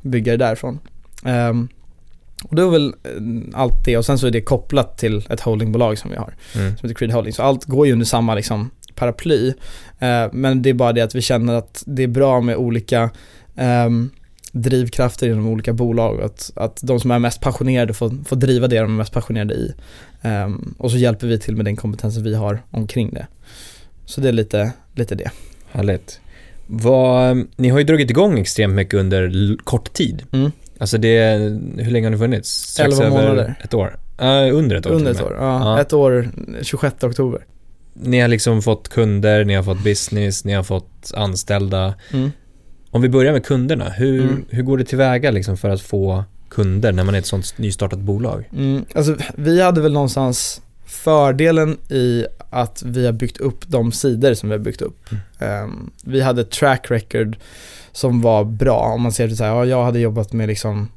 [0.03, 0.79] bygga det därifrån.
[1.25, 1.69] Um,
[2.45, 5.41] och det är väl eh, allt det och sen så är det kopplat till ett
[5.41, 6.77] holdingbolag som vi har, mm.
[6.77, 7.33] som heter Creed Holding.
[7.33, 9.49] Så allt går ju under samma liksom paraply.
[9.49, 13.11] Uh, men det är bara det att vi känner att det är bra med olika
[13.55, 14.11] um,
[14.53, 16.23] drivkrafter inom olika bolag.
[16.23, 19.55] Att, att de som är mest passionerade får, får driva det de är mest passionerade
[19.55, 19.75] i.
[20.23, 23.27] Um, och så hjälper vi till med den kompetensen vi har omkring det.
[24.05, 25.31] Så det är lite, lite det.
[25.73, 26.21] Härligt.
[26.67, 30.23] Vad, ni har ju dragit igång extremt mycket under kort tid.
[30.33, 30.53] Mm.
[30.79, 31.37] Alltså det,
[31.79, 32.51] hur länge har ni funnits?
[32.51, 33.55] Strax 11 månader.
[33.65, 33.99] ett år?
[34.23, 35.61] Uh, under ett år Under ett år, ja.
[35.61, 35.81] ja.
[35.81, 36.29] Ett år,
[36.63, 37.47] 26 oktober.
[37.95, 41.95] Ni har liksom fått kunder, ni har fått business, ni har fått anställda.
[42.13, 42.31] Mm.
[42.91, 44.45] Om vi börjar med kunderna, hur, mm.
[44.49, 47.99] hur går det tillväga liksom för att få kunder när man är ett sånt nystartat
[47.99, 48.49] bolag?
[48.53, 54.35] Mm, alltså, vi hade väl någonstans fördelen i att vi har byggt upp de sidor
[54.35, 55.09] som vi har byggt upp.
[55.39, 55.65] Mm.
[55.65, 57.37] Um, vi hade track record
[57.93, 58.79] som var bra.
[58.79, 60.89] Om man ser det så här, ja, jag hade jobbat med liksom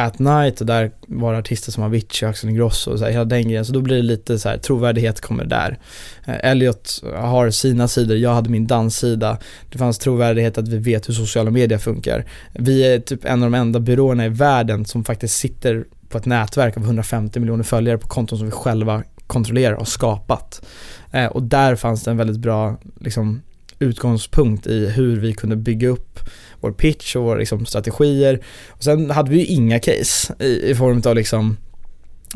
[0.00, 3.24] At Night och där var det artister som Avicii, Axel Ingrosso och så här, hela
[3.24, 3.64] den grejen.
[3.64, 5.78] Så då blir det lite så här, trovärdighet kommer där.
[6.26, 9.38] Eh, Elliot har sina sidor, jag hade min danssida.
[9.70, 12.24] Det fanns trovärdighet att vi vet hur sociala medier funkar.
[12.52, 16.26] Vi är typ en av de enda byråerna i världen som faktiskt sitter på ett
[16.26, 20.62] nätverk av 150 miljoner följare på konton som vi själva kontrollerar och skapat.
[21.10, 23.42] Eh, och där fanns det en väldigt bra liksom,
[23.78, 26.20] utgångspunkt i hur vi kunde bygga upp
[26.60, 28.40] vår pitch och våra liksom, strategier.
[28.68, 31.56] Och sen hade vi ju inga case i, i form av liksom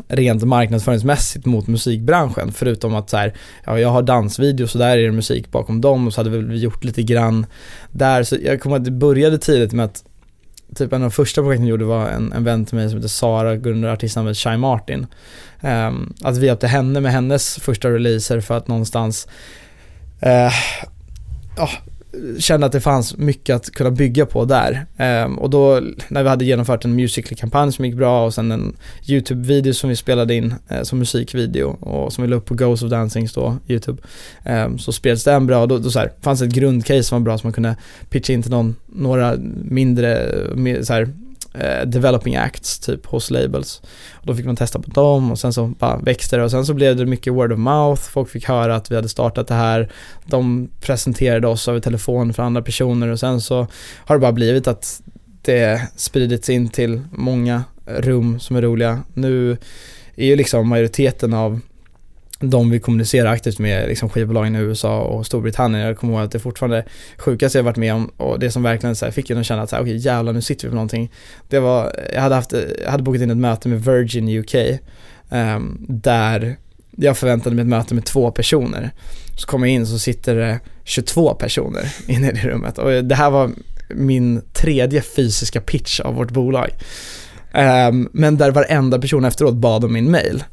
[0.07, 3.33] rent marknadsföringsmässigt mot musikbranschen förutom att så här,
[3.65, 6.57] ja jag har dansvideos och där är det musik bakom dem och så hade vi
[6.57, 7.45] gjort lite grann
[7.91, 10.03] där så jag kommer att det började tidigt med att
[10.75, 12.97] typ en av de första projekten jag gjorde var en, en vän till mig som
[12.97, 15.07] heter Sara, går under artistnamnet Shy Martin.
[15.61, 19.27] Um, att vi hjälpte henne med hennes första releaser för att någonstans
[20.25, 20.53] uh,
[21.57, 21.69] ja,
[22.39, 24.85] kände att det fanns mycket att kunna bygga på där.
[25.25, 28.75] Um, och då när vi hade genomfört en Musical.ly-kampanj som gick bra och sen en
[29.07, 32.83] YouTube-video som vi spelade in eh, som musikvideo och som vi la upp på Ghost
[32.83, 34.01] of Dancings då, YouTube.
[34.45, 37.25] Um, så spreds den bra och då, då så här, fanns ett grundcase som var
[37.25, 37.75] bra som man kunde
[38.09, 40.31] pitcha in till någon, några mindre
[40.83, 41.13] så här,
[41.59, 43.81] eh, developing acts typ hos labels.
[44.13, 46.65] Och då fick man testa på dem och sen så bara växte det och sen
[46.65, 48.01] så blev det mycket word of mouth.
[48.01, 49.91] Folk fick höra att vi hade startat det här.
[50.25, 54.67] De presenterade oss över telefon för andra personer och sen så har det bara blivit
[54.67, 55.01] att
[55.41, 59.03] det spridits in till många rum som är roliga.
[59.13, 59.57] Nu
[60.15, 61.59] är ju liksom majoriteten av
[62.39, 65.85] de vi kommunicerar aktivt med, liksom skivbolagen i USA och Storbritannien.
[65.85, 66.85] Jag kommer ihåg att det fortfarande
[67.17, 69.61] sjukaste jag varit med om och det som verkligen så här, fick en att känna
[69.61, 71.11] att så här, okej jävlar nu sitter vi på någonting.
[71.49, 74.79] Det var, jag hade haft, jag hade bokat in ett möte med Virgin UK um,
[75.29, 76.57] ehm, där
[76.97, 78.91] jag förväntade mig ett möte med två personer.
[79.37, 83.15] Så kommer jag in så sitter det 22 personer inne i det rummet och det
[83.15, 83.51] här var
[83.89, 86.69] min tredje fysiska pitch av vårt bolag.
[87.53, 90.43] Um, men där varenda person efteråt bad om min mail.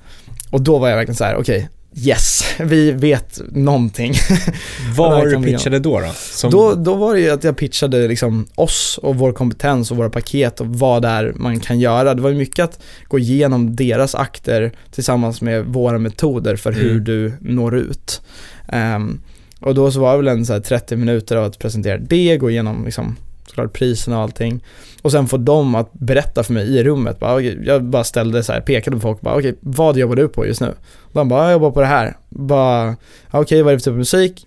[0.52, 4.14] Och då var jag verkligen så här: okej, okay, yes, vi vet någonting.
[4.96, 6.00] Vad var du pitchade då?
[6.00, 6.10] då?
[6.14, 9.96] Som, Då, då var det ju att jag pitchade liksom oss och vår kompetens och
[9.96, 12.14] våra paket och vad det är man kan göra.
[12.14, 16.90] Det var ju mycket att gå igenom deras akter tillsammans med våra metoder för hur
[16.90, 17.04] Mm.
[17.04, 18.22] du når ut.
[18.68, 19.20] Ehm,
[19.60, 22.36] och då så var det väl en så här 30 minuter av att presentera det,
[22.36, 23.16] gå igenom liksom
[23.48, 24.64] såklart priserna och allting.
[25.02, 27.18] Och sen få dem att berätta för mig i rummet.
[27.20, 30.28] Bara, okej, jag bara ställde så här, pekade på folk bara, okej, vad jobbar du
[30.28, 30.74] på just nu?
[31.12, 32.16] De bara, jag jobbar på det här.
[32.28, 32.96] Bara,
[33.30, 34.46] "Ja, okej, vad är det för typ av musik?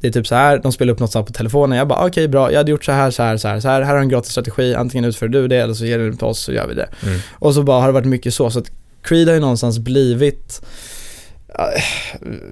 [0.00, 1.78] Det är typ så här, de spelar upp något sånt på telefonen.
[1.78, 3.82] Jag bara, okej bra, jag hade gjort så här, så här, så här, så här.
[3.82, 6.26] Här har en gratis strategi, antingen utför du det eller så ger du det till
[6.26, 6.88] oss så gör vi det.
[7.06, 7.18] Mm.
[7.32, 8.50] Och så bara har det varit mycket så.
[8.50, 8.70] Så att
[9.02, 10.62] Creed har ju någonstans blivit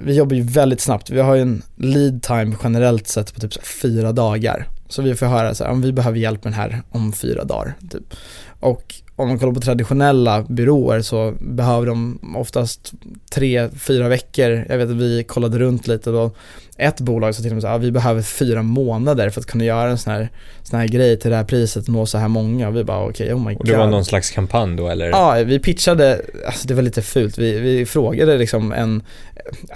[0.05, 1.11] vi jobbar ju väldigt snabbt.
[1.11, 4.69] Vi har ju en lead time generellt sett på typ fyra dagar.
[4.91, 7.45] Så vi får höra så här, om vi behöver hjälp med den här om fyra
[7.45, 7.75] dagar.
[7.91, 8.15] Typ.
[8.61, 12.93] Och om man kollar på traditionella byråer så behöver de oftast
[13.31, 14.67] tre, fyra veckor.
[14.69, 16.31] Jag vet att vi kollade runt lite då.
[16.77, 19.65] Ett bolag sa till och med så här, vi behöver fyra månader för att kunna
[19.65, 20.29] göra en sån här,
[20.63, 22.69] sån här grej till det här priset och nå så här många.
[22.69, 23.61] Och vi bara okej, oh my god.
[23.61, 25.09] och det var någon slags kampanj då eller?
[25.09, 29.03] Ja, vi pitchade, alltså det var lite fult, vi, vi frågade liksom en,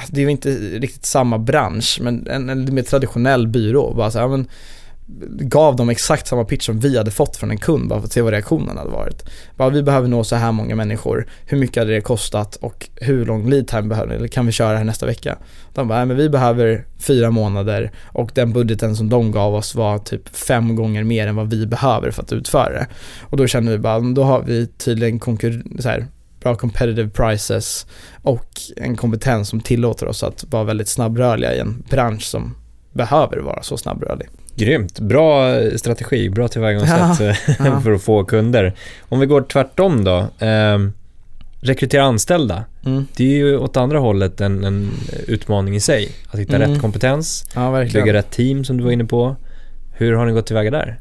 [0.09, 4.19] det är ju inte riktigt samma bransch, men en, en mer traditionell byrå, bara så
[4.19, 4.47] här, men
[5.39, 8.13] gav dem exakt samma pitch som vi hade fått från en kund bara för att
[8.13, 9.25] se vad reaktionen hade varit.
[9.57, 13.27] Bara, vi behöver nå så här många människor, hur mycket hade det kostat och hur
[13.27, 15.39] lång lead time behöver eller kan vi köra här nästa vecka?
[15.75, 19.99] De bara, men vi behöver fyra månader och den budgeten som de gav oss var
[19.99, 22.87] typ fem gånger mer än vad vi behöver för att utföra det.
[23.21, 26.07] Och då kände vi bara, då har vi tydligen konkur- så här,
[26.41, 27.87] bra competitive prices
[28.23, 32.55] och en kompetens som tillåter oss att vara väldigt snabbrörliga i en bransch som
[32.93, 34.29] behöver vara så snabbrörlig.
[34.57, 37.81] Grymt, bra strategi, bra tillvägagångssätt eh, Ja.
[37.81, 38.75] för att få kunder.
[39.01, 40.79] Om vi går tvärtom då, eh,
[41.61, 42.65] rekrytera anställda.
[42.87, 43.07] Mm.
[43.17, 44.91] Det är ju åt andra hållet en, en
[45.27, 46.09] utmaning i sig.
[46.31, 46.71] Att hitta Mm.
[46.73, 49.37] rätt kompetens, Ja, bygga rätt team som du var inne på.
[49.93, 50.99] Hur har ni gått tillväga där?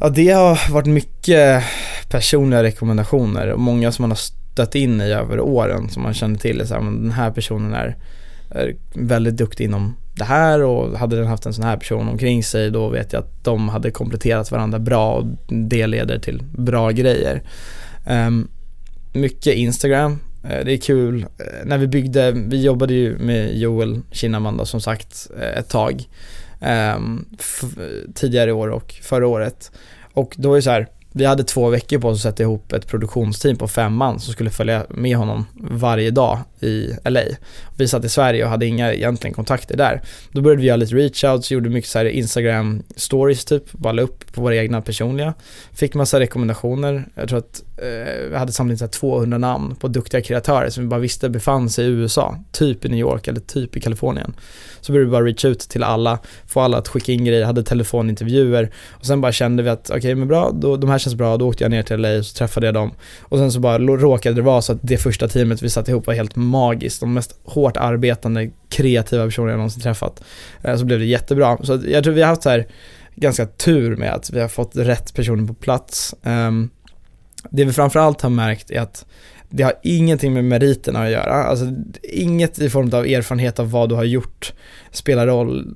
[0.00, 1.64] Ja, det har varit mycket
[2.08, 6.38] personliga rekommendationer och många som man har stött in i över åren som man känner
[6.38, 7.96] till så här, den här personen är,
[8.50, 12.44] är väldigt duktig inom det här och hade den haft en sån här person omkring
[12.44, 16.90] sig då vet jag att de hade kompletterat varandra bra och det leder till bra
[16.90, 17.42] grejer.
[18.08, 18.48] Um,
[19.12, 21.22] mycket Instagram, eh, det är kul.
[21.22, 25.68] Eh, när vi byggde, vi jobbade ju med Joel Kinnaman då, som sagt eh, ett
[25.68, 26.08] tag
[26.96, 27.26] um,
[28.14, 29.70] tidigare i år och förra året.
[30.14, 32.72] Och då är det så här, vi hade två veckor på oss att sätta ihop
[32.72, 37.20] ett produktionsteam på fem man som skulle följa med honom varje dag i LA.
[37.76, 40.02] Vi satt i Sverige och hade inga egentligen kontakter där.
[40.32, 44.02] Då började vi göra lite reachouts, gjorde mycket så här Instagram stories typ, bara la
[44.02, 45.34] upp på våra egna personliga.
[45.72, 47.08] Fick massa rekommendationer.
[47.14, 50.88] Jag tror att eh, vi hade samlat in 200 namn på duktiga kreatörer som vi
[50.88, 54.34] bara visste befann sig i USA, typ i New York eller typ i Kalifornien.
[54.80, 57.62] Så började vi bara reach ut till alla, få alla att skicka in grejer, hade
[57.62, 61.36] telefonintervjuer och sen bara kände vi att okej men bra, då, de här känns bra,
[61.36, 62.92] då åkte jag ner till LA och så träffade jag dem
[63.22, 66.06] och sen så bara råkade det vara så att det första teamet vi satte ihop
[66.06, 70.24] var helt magiskt, de mest hårt arbetande, kreativa personer jag någonsin träffat.
[70.62, 71.58] Eh, så blev det jättebra.
[71.62, 72.66] Så jag tror vi har haft så här
[73.14, 76.14] ganska tur med att vi har fått rätt personer på plats.
[76.22, 76.70] Ehm,
[77.50, 79.06] det vi framförallt har märkt är att
[79.56, 81.44] det har ingenting med meriterna att göra.
[81.44, 84.52] Alltså inget i form av erfarenhet av vad du har gjort
[84.90, 85.74] spelar roll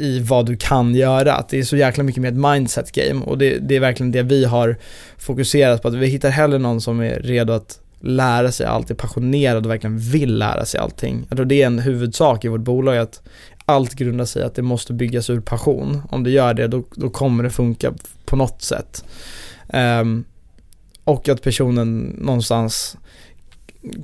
[0.00, 1.34] i vad du kan göra.
[1.34, 4.12] Att det är så jäkla mycket mer ett mindset game och det, det är verkligen
[4.12, 4.76] det vi har
[5.16, 5.88] fokuserat på.
[5.88, 9.70] Att vi hittar hellre någon som är redo att lära sig allt, är passionerad och
[9.70, 11.26] verkligen vill lära sig allting.
[11.28, 13.22] Jag tror det är en huvudsak i vårt bolag att
[13.64, 16.02] allt grundar sig i att det måste byggas ur passion.
[16.10, 17.92] Om det gör det, då, då kommer det funka
[18.24, 19.04] på något sätt.
[19.72, 20.24] Um,
[21.06, 22.96] och att personen någonstans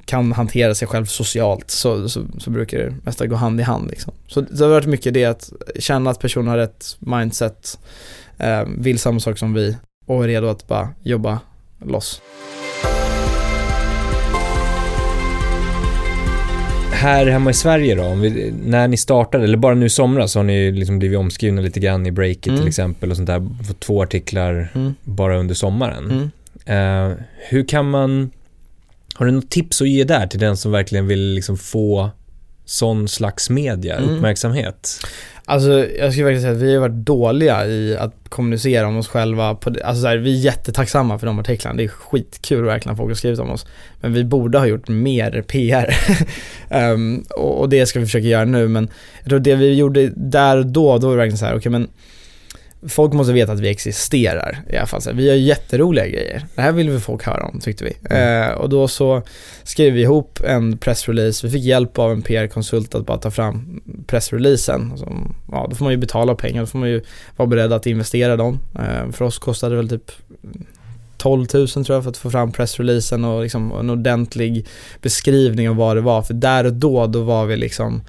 [0.05, 3.91] kan hantera sig själv socialt så, så, så brukar det mesta gå hand i hand
[3.91, 4.13] liksom.
[4.27, 7.79] Så, det har varit mycket det att känna att personen har rätt mindset,
[8.39, 9.77] eh, vill samma sak som vi
[10.07, 11.41] och är redo att bara jobba
[11.85, 12.23] loss.
[16.93, 20.39] Här hemma i Sverige då, vi, när ni startade, eller bara nu i somras så
[20.39, 22.59] har ni liksom blivit omskrivna lite grann i Breakit Mm.
[22.59, 24.95] till exempel och sånt där, fått två artiklar Mm.
[25.03, 26.11] bara under sommaren.
[26.11, 26.31] Mm.
[26.67, 27.11] Eh,
[27.49, 28.31] hur kan man,
[29.15, 32.11] har du något tips att ge där till den som verkligen vill liksom få
[32.65, 34.11] sån slags media, Mm.
[34.11, 34.91] uppmärksamhet?
[35.45, 39.09] Alltså jag skulle verkligen säga att vi har varit dåliga i att kommunicera om oss
[39.09, 39.55] själva.
[39.55, 41.77] På, alltså så här, vi är jättetacksamma för de artiklarna.
[41.77, 43.67] Det är skitkul verkligen att folk har skrivit om oss.
[44.01, 45.95] Men vi borde ha gjort mer PR.
[46.71, 48.69] Ehm, och, och det ska vi försöka göra nu.
[48.69, 48.89] Men
[49.21, 51.73] jag tror det vi gjorde där och då, då var det verkligen så här, okej
[51.73, 51.89] men
[52.89, 55.03] folk måste veta att vi existerar i alla fall.
[55.03, 56.47] Så vi gör jätteroliga grejer.
[56.55, 57.97] Det här vill vi folk höra om tyckte vi.
[58.11, 58.51] Mm.
[58.51, 59.23] Eh, och då så
[59.63, 61.47] skrev vi ihop en pressrelease.
[61.47, 64.91] Vi fick hjälp av en PR-konsult att bara ta fram pressreleasen.
[64.91, 65.13] Alltså,
[65.53, 67.03] ja, då får man ju betala pengar, då får man ju
[67.37, 68.59] vara beredd att investera dem.
[68.79, 70.13] Eh, för oss kostade det väl typ
[71.17, 74.67] 12 000 tror jag för att få fram pressreleasen och liksom en ordentlig
[75.03, 76.23] beskrivning av vad det var.
[76.23, 78.03] För där och då, då var vi liksom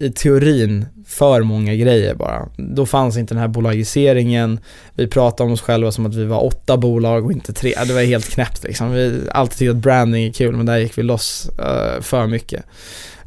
[0.00, 2.48] i teorin för många grejer bara.
[2.56, 4.60] Då fanns inte den här bolagiseringen.
[4.94, 7.74] Vi pratade om oss själva som att vi var åtta bolag och inte tre.
[7.86, 8.92] Det var helt knäppt liksom.
[8.92, 12.64] Vi alltid tyckt att branding är kul men där gick vi loss uh, för mycket.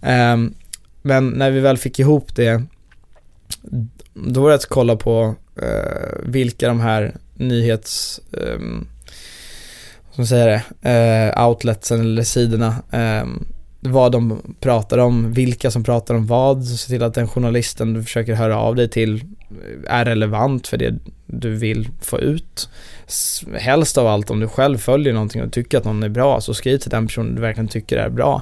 [0.01, 0.53] Um,
[1.01, 2.63] men när vi väl fick ihop det,
[4.13, 8.21] då var det att kolla på uh, vilka de här nyhets...
[8.31, 8.87] Um,
[10.15, 10.47] som säger
[10.81, 13.47] det, eh, uh, outletsen eller sidorna um,
[13.81, 17.93] vad de pratar om, vilka som pratar om vad, så se till att den journalisten
[17.93, 19.23] du försöker höra av dig till
[19.87, 20.93] är relevant för det
[21.25, 22.69] du vill få ut.
[23.59, 26.53] Helst av allt om du själv följer någonting och tycker att någon är bra, så
[26.53, 28.41] skriv till den personen du verkligen tycker är bra.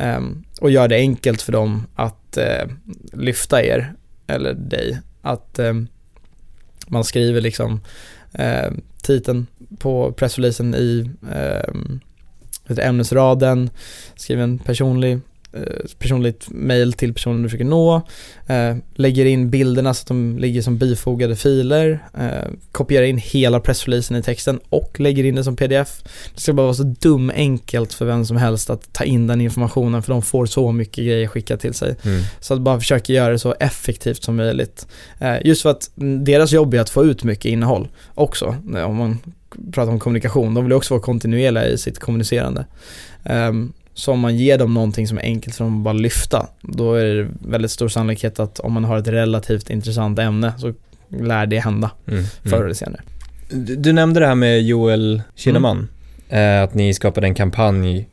[0.00, 2.72] Um, och gör det enkelt för dem att uh,
[3.12, 3.94] lyfta er,
[4.26, 5.00] eller dig.
[5.22, 5.88] Att um,
[6.86, 7.80] man skriver liksom
[8.38, 8.72] uh,
[9.02, 9.46] titeln
[9.78, 11.10] på pressreleasen i
[11.68, 12.00] um,
[12.70, 13.70] ämnesraden,
[14.16, 15.20] skriver en personlig
[15.98, 18.02] personligt mail till personen du försöker nå,
[18.46, 23.60] eh, lägger in bilderna så att de ligger som bifogade filer, eh, kopierar in hela
[23.60, 26.02] pressreleasen i texten och lägger in det som pdf.
[26.34, 29.40] Det ska bara vara så dum enkelt för vem som helst att ta in den
[29.40, 31.96] informationen för de får så mycket grejer skickat till sig.
[32.02, 32.22] Mm.
[32.40, 34.86] Så att bara försöka göra det så effektivt som möjligt.
[35.18, 35.90] Eh, just för att
[36.24, 39.18] deras jobb är att få ut mycket innehåll också, om man
[39.72, 40.54] pratar om kommunikation.
[40.54, 42.66] De vill också vara kontinuerliga i sitt kommunicerande.
[43.24, 46.46] Um, så om man ger dem någonting som är enkelt för dem att bara lyfta,
[46.62, 50.74] då är det väldigt stor sannolikhet att om man har ett relativt intressant ämne så
[51.08, 52.30] lär det hända mm, mm.
[52.42, 53.02] förr eller senare.
[53.50, 55.88] Du, du, nämnde det här med Joel Kinnaman,
[56.28, 56.58] mm.
[56.58, 58.08] eh, att ni skapade en kampanj.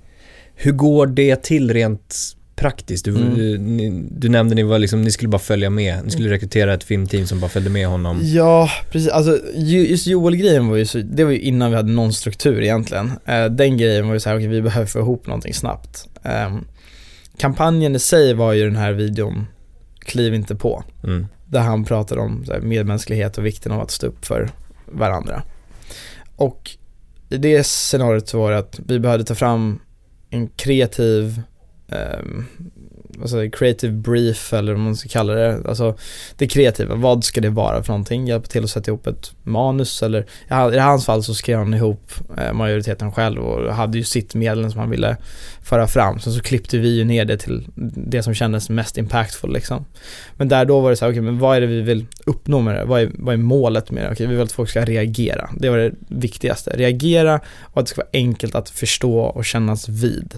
[0.55, 2.15] Hur går det till rent
[2.55, 3.05] praktiskt?
[3.05, 3.35] Du, mm.
[3.35, 6.33] du, ni, du nämnde ni var liksom, ni skulle bara följa med, ni skulle mm.
[6.33, 8.19] rekrytera ett filmteam som bara följde med honom.
[8.23, 9.09] Ja, precis.
[9.09, 13.05] Alltså just Joel-grejen var ju så, det var ju innan vi hade någon struktur egentligen.
[13.05, 16.07] Uh, den grejen var ju såhär, okej okay, vi behöver få ihop någonting snabbt.
[16.47, 16.65] Um,
[17.37, 19.45] kampanjen i sig var ju den här videon
[19.99, 20.83] Kliv inte på.
[21.03, 21.27] Mm.
[21.45, 24.49] Där han pratade om här, medmänsklighet och vikten av att stå upp för
[24.85, 25.43] varandra.
[26.35, 26.71] Och
[27.29, 29.79] i det scenariot så var det att vi behövde ta fram
[30.29, 31.41] en kreativ
[31.91, 32.70] um,
[33.21, 35.61] alltså creative brief eller vad man ska kalla det.
[35.65, 35.97] Alltså
[36.35, 38.27] det kreativa, vad ska det vara för någonting?
[38.27, 40.25] Hjälpa till att sätta ihop ett manus eller
[40.73, 44.71] i hans fall så skrev han ihop eh, majoriteten själv och hade ju sitt medel
[44.71, 45.17] som han ville
[45.63, 46.19] föra fram.
[46.19, 49.85] Sen så klippte vi ju ner det till det som kändes mest impactful liksom.
[50.33, 52.05] Men där då var det så här, okej okay, men vad är det vi vill
[52.25, 52.85] uppnå med det?
[52.85, 54.07] Vad är, vad är målet med det?
[54.07, 55.49] Okej, okay, vi vill att folk ska reagera.
[55.57, 56.71] Det var det viktigaste.
[56.71, 60.33] Reagera och att det ska vara enkelt att förstå och kännas vid.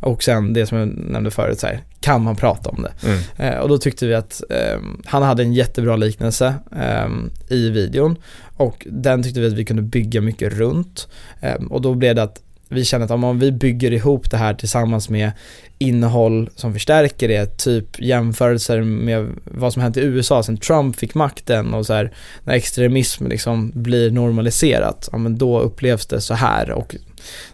[0.00, 3.06] Och sen det som jag nämnde förut, så här, kan man prata om det?
[3.06, 3.18] Mm.
[3.36, 7.08] Eh, och då tyckte vi att eh, han hade en jättebra liknelse eh,
[7.48, 8.16] i videon
[8.56, 11.08] och den tyckte vi att vi kunde bygga mycket runt.
[11.40, 14.54] Ehm, och då blev det att vi kände att om vi bygger ihop det här
[14.54, 15.32] tillsammans med
[15.78, 21.14] innehåll som förstärker det, typ jämförelser med vad som hänt i USA sen Trump fick
[21.14, 22.12] makten och så här,
[22.44, 26.96] när extremism liksom blir normaliserat, ja men då upplevs det så här och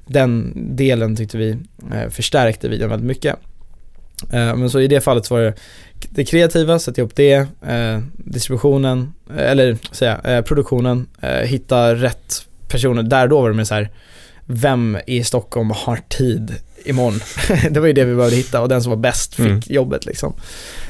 [0.07, 1.57] den delen tyckte vi
[1.95, 3.37] eh, förstärkte videon väldigt mycket.
[4.23, 5.55] Eh, men så i det fallet så var det
[6.11, 7.35] det kreativa, sätta ihop det,
[7.67, 11.07] eh, distributionen, eller säga, produktionen,
[11.43, 13.03] hitta rätt personer.
[13.03, 13.91] Där då var det med så här,
[14.47, 16.55] vem i Stockholm har tid
[16.85, 17.21] imorgon?
[17.71, 19.63] det var ju det vi behövde hitta och den som var bäst fick mm.
[19.67, 20.35] jobbet liksom.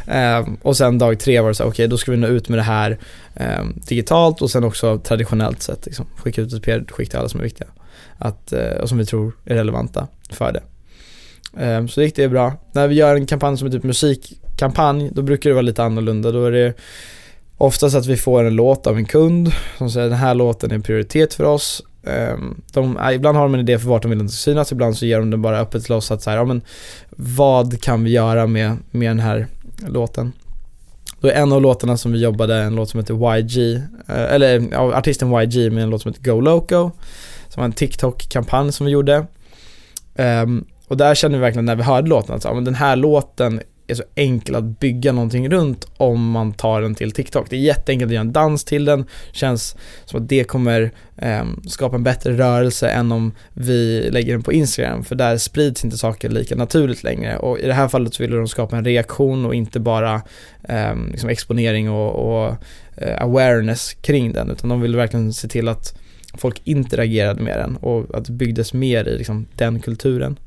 [0.07, 2.49] Um, och sen dag tre var det så okej okay, då ska vi nå ut
[2.49, 2.99] med det här
[3.89, 6.07] digitalt och sen också traditionellt sett liksom.
[6.17, 7.69] Skicka ut ett PR-skick till alla som är viktiga.
[8.19, 10.63] Att, och som vi tror är relevanta för det.
[11.59, 12.53] Ehm, så det gick det bra.
[12.73, 16.31] När vi gör en kampanj som är typ musikkampanj, då brukar det vara lite annorlunda.
[16.31, 16.75] Då är det
[17.59, 20.75] oftast att vi får en låt av en kund som säger den här låten är
[20.75, 24.21] en prioritet för oss ehm, de, ibland har de en idé för vart de vill
[24.21, 26.31] att det ska synas, ibland så ger de den bara öppet till oss att så
[26.31, 26.63] här, ja men
[27.11, 29.47] vad kan vi göra med, med den här
[29.89, 30.33] låten?
[31.21, 33.75] Då är en av låtarna som vi jobbade, en låt som heter YG,
[34.07, 36.91] eh, eller ja, artisten YG med en låt som heter Go Loco,
[37.49, 39.27] som var en TikTok-kampanj som vi gjorde.
[40.15, 43.61] Um, och där kände vi verkligen när vi hörde låten att men den här låten
[43.89, 47.47] är så enkel att bygga någonting runt om man tar den till TikTok.
[47.51, 51.45] Det är jätteenkelt att göra en dans till den, känns som att det kommer eh,
[51.67, 55.99] skapa en bättre rörelse än om vi lägger den på Instagram, för där sprids inte
[55.99, 57.37] saker lika naturligt längre.
[57.39, 60.23] Och i det här fallet så ville de skapa en reaktion och inte bara
[60.69, 62.57] eh, liksom exponering och, och
[62.97, 65.99] eh, awareness kring den, utan de ville verkligen se till att
[66.35, 70.39] folk interagerade med den och att det byggdes mer i liksom, den kulturen.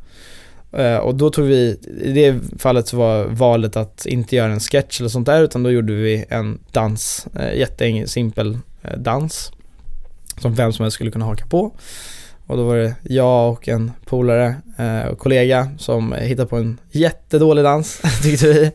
[0.73, 4.59] Eh, och då tog vi, i det fallet så var valet att inte göra en
[4.59, 9.51] sketch eller sånt där utan då gjorde vi en dans, eh, uh, jättesimpel eh, dans
[10.37, 11.71] som vem som helst skulle kunna haka på.
[12.51, 16.79] Och då var det jag och en polare eh, och kollega som hittade på en
[16.91, 18.71] jättedålig dans, tyckte vi.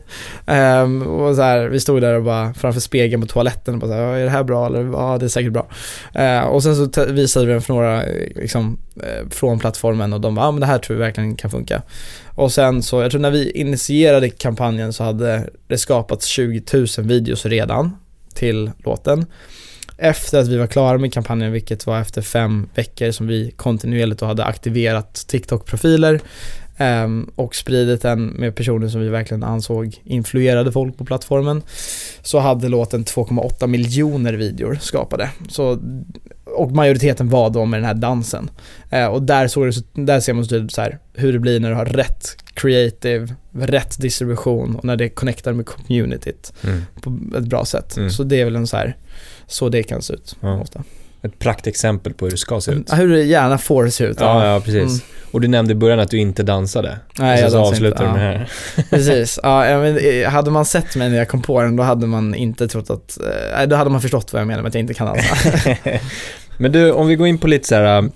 [0.53, 3.87] Um, och så här, vi stod där och bara framför spegeln på toaletten och bara
[3.87, 4.65] så här, är det här bra?
[4.65, 5.67] Eller ja, det är säkert bra.
[6.19, 10.21] Uh, och sen så visade vi den för några eh, liksom, eh, från plattformen och
[10.21, 11.81] de bara, ja men det här tror vi verkligen kan funka.
[12.25, 16.87] Och sen så, jag tror när vi initierade kampanjen så hade det skapats 20 000
[16.97, 17.97] videos redan
[18.33, 19.25] till låten
[19.97, 24.21] efter att vi var klara med kampanjen, vilket var efter fem veckor som vi kontinuerligt
[24.21, 26.21] hade aktiverat TikTok-profiler
[26.79, 31.61] um, och spridit den med personer som vi verkligen ansåg influerade folk på plattformen,
[32.21, 35.29] så hade låten 2,8 miljoner videor skapade.
[35.49, 35.79] Så,
[36.45, 38.49] och majoriteten var då med den här dansen.
[38.93, 41.69] Uh, och där, såg det, där ser man så, så här, hur det blir när
[41.69, 46.81] du har rätt creative, rätt distribution och när det connectar med communityt mm.
[47.01, 47.97] på ett bra sätt.
[47.97, 48.09] Mm.
[48.09, 48.97] Så det är väl en så här
[49.47, 50.61] så det kan se ut ja.
[50.61, 50.83] ofta.
[51.21, 52.93] Ett praktexempel på hur det ska se ut.
[52.93, 54.17] Hur det gärna får se ut.
[54.19, 54.81] Ja, ja, precis.
[54.81, 54.99] Mm.
[55.31, 56.99] Och du nämnde i början att du inte dansade.
[57.19, 58.49] Nej, jag så avslutar du med det här.
[58.89, 59.39] precis.
[59.43, 62.35] Ja, men eh, hade man sett mig när jag kom på den, då hade man
[62.35, 63.17] inte trott att,
[63.53, 65.59] nej, eh, då hade man förstått vad jag menar med att jag inte kan dansa.
[66.57, 68.09] men du, om vi går in på lite så här äh,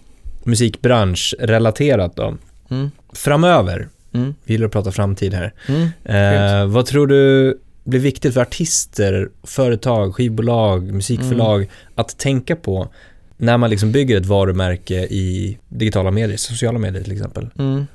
[0.44, 2.38] musikbranschrelaterat då.
[2.72, 2.92] Mm.
[3.14, 4.36] Framöver, mm.
[4.44, 5.54] vi gillar att prata framtid här.
[5.68, 5.90] Mm.
[6.04, 11.70] Eh, vad tror du blir viktigt för artister, företag, skivbolag, musikförlag mm.
[11.96, 12.90] att tänka på
[13.38, 17.50] när man liksom bygger ett varumärke i digitala medier, sociala medier till exempel.
[17.60, 17.88] Mm.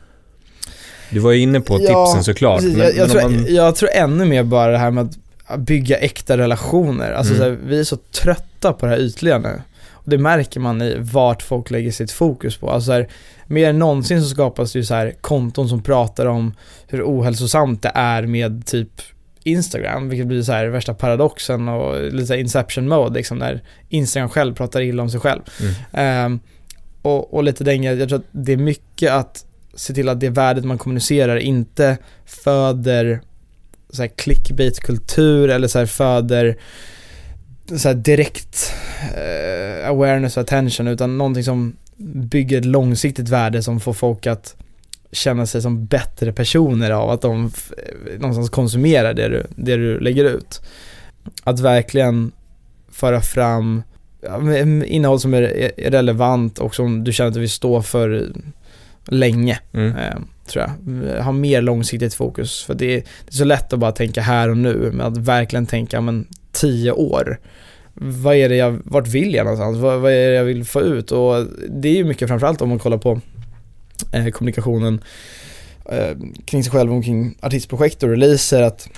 [1.11, 2.63] Du var ju inne på ja, tipsen såklart.
[2.63, 3.55] Men, jag, jag, tror, man...
[3.55, 5.09] jag, tror, ännu mer bara det här med
[5.47, 7.13] att bygga äkta relationer.
[7.13, 7.45] Alltså mm.
[7.45, 9.63] här, vi är så trötta på det här ytliga nu.
[9.91, 12.71] Och det märker man i vart folk lägger sitt fokus på.
[12.71, 13.09] Alltså här,
[13.47, 16.55] mer än någonsin så skapas det ju så här konton som pratar om
[16.87, 19.03] hur ohälsosamt det är med typ
[19.47, 24.29] Instagram, vilket blir så här värsta paradoxen och lite så inception mode liksom, när Instagram
[24.29, 25.41] själv pratar illa om sig själv.
[25.95, 26.27] Mm.
[26.27, 26.41] Um,
[27.03, 29.45] och, och, lite den jag tror att det är mycket att
[29.75, 33.21] se till att det värdet man kommunicerar inte föder
[33.91, 36.57] så här clickbait-kultur eller så här föder
[37.77, 43.93] så direkt uh, awareness och attention utan någonting som bygger ett långsiktigt värde som får
[43.93, 44.57] folk att
[45.13, 47.53] känna sig som bättre personer av att de
[48.19, 50.61] någonstans konsumerar det du, det du lägger ut.
[51.45, 52.33] Att verkligen
[52.89, 53.83] föra fram
[54.87, 58.33] innehåll som är relevant och som du känner att du vill stå för
[59.09, 59.97] länge, mm.
[59.97, 60.15] eh,
[60.47, 61.23] tror jag.
[61.23, 64.49] Ha mer långsiktigt fokus, för det är, det är, så lätt att bara tänka här
[64.49, 67.39] och nu, men att verkligen tänka, men tio år.
[67.95, 69.79] Vad är det jag, vart vill jag någonstans?
[69.79, 71.13] Vad, vad är det jag vill få ut?
[71.13, 73.21] Och det är ju mycket framförallt om man kollar på
[74.13, 75.01] eh, kommunikationen
[75.85, 78.89] eh, kring sig själv och kring artistprojekt och releaser att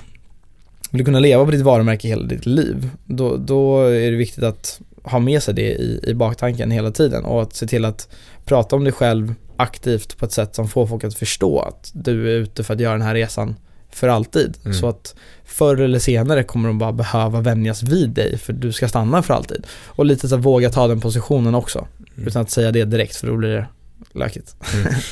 [0.90, 4.44] vill du kunna leva på ditt varumärke hela ditt liv, då, då är det viktigt
[4.44, 8.08] att ha med sig det i, i baktanken hela tiden och att se till att
[8.44, 12.30] prata om dig själv aktivt på ett sätt som får folk att förstå att du
[12.30, 13.56] är ute för att göra den här resan
[13.90, 14.56] för alltid.
[14.64, 14.74] Mm.
[14.74, 18.88] Så att förr eller senare kommer de bara behöva vänjas vid dig för du ska
[18.88, 19.66] stanna för alltid.
[19.86, 21.78] Och lite så att våga ta den positionen också.
[22.16, 22.28] Mm.
[22.28, 23.66] Utan att säga det direkt för då blir det
[24.12, 24.56] lökigt.
[24.74, 24.92] Mm.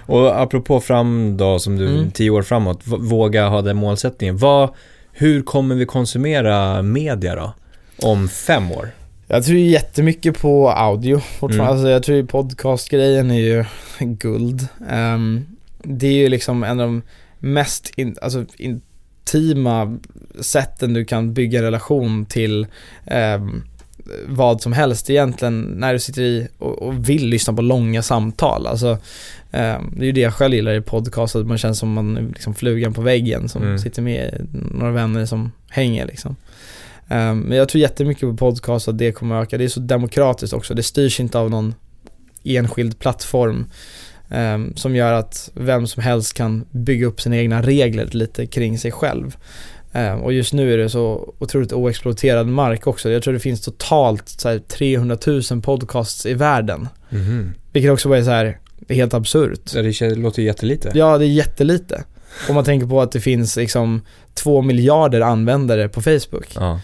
[0.00, 2.10] Och apropå fram då, som du, mm.
[2.10, 4.36] tio år framåt, våga ha den målsättningen.
[4.36, 4.70] Vad,
[5.12, 7.54] hur kommer vi konsumera media då?
[8.02, 8.90] Om fem år?
[9.26, 11.62] Jag tror jättemycket på audio fortfarande.
[11.64, 11.72] Mm.
[11.72, 13.64] Alltså jag tror podcastgrejen är ju
[13.98, 14.68] guld.
[14.90, 15.46] Um,
[15.82, 17.02] det är ju liksom en av de
[17.38, 19.98] mest in, alltså intima
[20.40, 22.66] sätten du kan bygga relation till
[23.36, 23.64] um,
[24.26, 28.66] vad som helst egentligen när du sitter i och, och vill lyssna på långa samtal.
[28.66, 28.90] Alltså,
[29.50, 32.16] eh, det är ju det jag själv gillar i podcast, att man känns som man
[32.16, 33.78] är liksom flugan på väggen som mm.
[33.78, 36.36] sitter med några vänner som hänger liksom.
[37.08, 39.58] Eh, men jag tror jättemycket på podcast att det kommer att öka.
[39.58, 40.74] Det är så demokratiskt också.
[40.74, 41.74] Det styrs inte av någon
[42.44, 43.66] enskild plattform
[44.30, 48.78] eh, som gör att vem som helst kan bygga upp sina egna regler lite kring
[48.78, 49.36] sig själv.
[49.96, 53.10] Ehm, och just nu är det så otroligt oexploaterad mark också.
[53.10, 56.88] Jag tror det finns totalt så här, 300 000 podcasts i världen.
[57.10, 57.54] Mm.
[57.72, 59.74] Vilket också bara är så här, helt absurt.
[59.74, 60.90] Ja, det låter jättelite.
[60.94, 62.04] Ja, det är jättelite.
[62.48, 64.02] Om man tänker på att det finns liksom
[64.34, 66.46] två miljarder användare på Facebook.
[66.54, 66.80] Ja.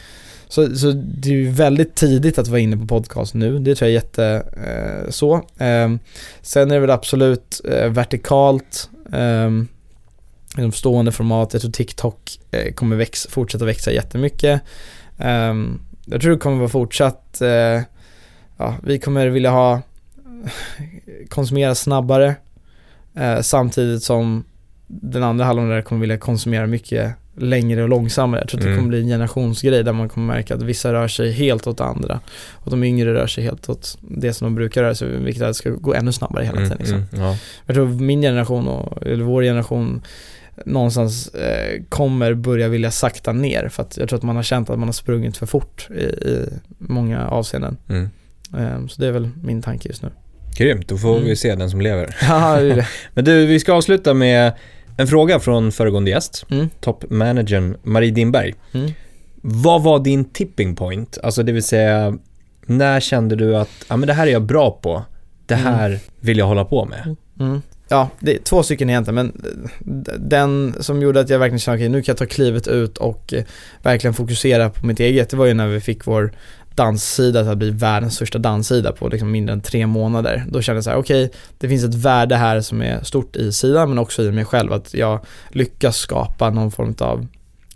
[0.49, 3.91] Så, så det är ju väldigt tidigt att vara inne på podcast nu, det tror
[3.91, 5.35] jag är jätte eh, så.
[5.35, 5.91] Eh,
[6.43, 8.91] sen är det väl absolut eh, vertikalt,
[10.57, 14.61] de stående format, jag tror TikTok eh, kommer växa, fortsätta växa jättemycket.
[15.19, 15.55] Eh,
[16.07, 17.81] jag tror det kommer vara fortsatt, eh,
[18.59, 19.81] ja, vi kommer vilja ha,
[21.29, 22.35] konsumera snabbare
[23.15, 24.45] eh, samtidigt som
[24.87, 28.41] den andra halvan där kommer vilja konsumera mycket längre och långsammare.
[28.41, 28.79] Jag tror att det Mm.
[28.79, 32.21] kommer bli en generationsgrej där man kommer märka att vissa rör sig helt åt andra
[32.53, 35.47] och de yngre rör sig helt åt det som de brukar röra sig, vilket är
[35.47, 36.77] att det ska gå ännu snabbare hela tiden.
[36.79, 36.97] Liksom.
[36.97, 37.37] Mm, mm, ja.
[37.67, 40.03] Jag tror min generation, och, eller vår generation,
[40.67, 44.71] någonstans eh, kommer börja vilja sakta ner för att jag tror att man har känt
[44.71, 46.49] att man har sprungit för fort i, i
[46.79, 47.77] många avseenden.
[47.89, 48.09] Mm.
[48.59, 50.11] Eh, så det är väl min tanke just nu.
[50.57, 51.25] Grymt, då får Mm.
[51.29, 52.17] vi se den som lever.
[52.23, 52.87] Ja, det är det.
[53.15, 54.53] Men du, vi ska avsluta med
[54.97, 56.69] en fråga från föregående gäst, Mm.
[56.81, 58.55] toppmanagern Marie Dimberg.
[58.73, 58.91] Mm.
[59.43, 61.19] Vad var din tipping point?
[61.23, 62.19] Alltså det vill säga,
[62.67, 65.05] när kände du att ja, men det här är jag bra på,
[65.47, 65.67] det Mm.
[65.75, 67.17] här vill jag hålla på med?
[67.93, 69.43] Ja, det är två stycken egentligen, men
[70.19, 73.35] den som gjorde att jag verkligen kände, okej nu kan jag ta klivet ut och
[73.35, 73.45] eh,
[73.83, 76.33] verkligen fokusera på mitt eget, det var ju när vi fick vår
[76.75, 80.45] danssida till att bli världens största danssida på liksom mindre än tre månader.
[80.49, 83.53] Då kände jag så här, okej, det finns ett värde här som är stort i
[83.53, 87.27] sidan, men också i mig själv, att jag lyckas skapa någon form av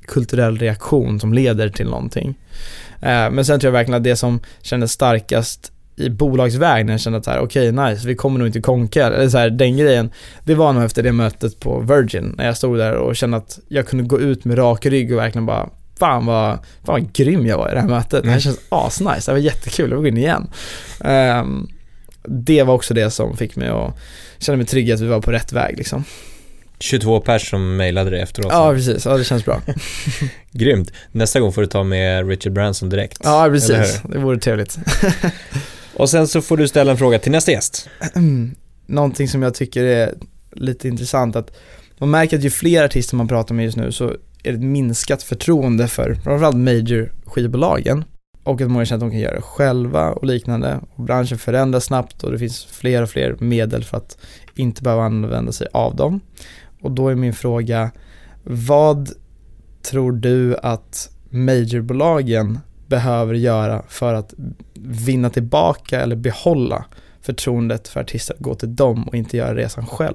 [0.06, 2.34] kulturell reaktion som leder till någonting.
[3.00, 7.00] Eh, men sen tror jag verkligen att det som kändes starkast i bolagsväg när jag
[7.00, 10.10] kände att okej nice, vi kommer nog inte konka, eller så här, den grejen,
[10.44, 13.58] det var nog efter det mötet på Virgin, när jag stod där och kände att
[13.68, 15.68] jag kunde gå ut med rak rygg och verkligen bara
[15.98, 18.10] Fan vad, fan vad grym jag var i det här mötet.
[18.10, 18.40] Det här Mm.
[18.40, 20.46] känns asnice, det var jättekul, jag vill gå in igen.
[21.04, 21.68] Ehm,
[22.28, 23.96] det var också det som fick mig att
[24.38, 26.04] känna mig trygg att vi var på rätt väg liksom.
[26.80, 28.52] 22 pers som mejlade dig efteråt.
[28.52, 29.60] Ja precis, ja det känns bra.
[30.52, 30.92] Grymt.
[31.12, 33.20] Nästa gång får du ta med Richard Branson direkt.
[33.24, 34.78] Ja precis, det vore trevligt.
[35.98, 37.88] Och sen så får du ställa en fråga till nästa gäst.
[38.14, 38.54] Mm.
[38.86, 40.14] Någonting som jag tycker är
[40.52, 41.56] lite intressant att
[41.98, 44.60] man märker att ju fler artister man pratar med just nu så är det ett
[44.60, 48.04] minskat förtroende för framförallt major skivbolagen
[48.42, 50.80] och att många känner att de kan göra det själva och liknande.
[50.94, 54.18] Och branschen förändras snabbt och det finns fler och fler medel för att
[54.54, 56.20] inte behöva använda sig av dem.
[56.82, 57.90] Och då är min fråga,
[58.44, 59.10] vad
[59.82, 64.34] tror du att majorbolagen behöver göra för att
[64.86, 66.84] vinna tillbaka eller behålla
[67.22, 70.14] förtroendet för artister att gå till dem och inte göra resan själv?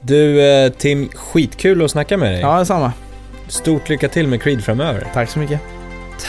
[0.00, 2.40] Du eh, Tim, skitkul att snacka med dig.
[2.40, 2.92] Ja, detsamma.
[3.48, 5.06] Stort lycka till med Creed framöver.
[5.14, 5.60] Tack så mycket.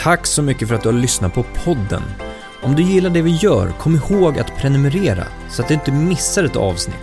[0.02, 2.02] Tack så mycket för att du har lyssnat på podden.
[2.62, 6.44] Om du gillar det vi gör, kom ihåg att prenumerera så att du inte missar
[6.44, 6.96] ett avsnitt.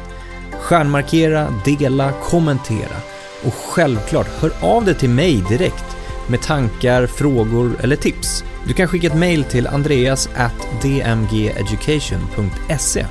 [0.51, 2.97] Stjärnmarkera, dela, kommentera
[3.45, 5.97] och självklart hör av dig till mig direkt
[6.29, 8.43] med tankar, frågor eller tips.
[8.67, 13.05] Du kan skicka ett mejl till andreas at dmgeducation.se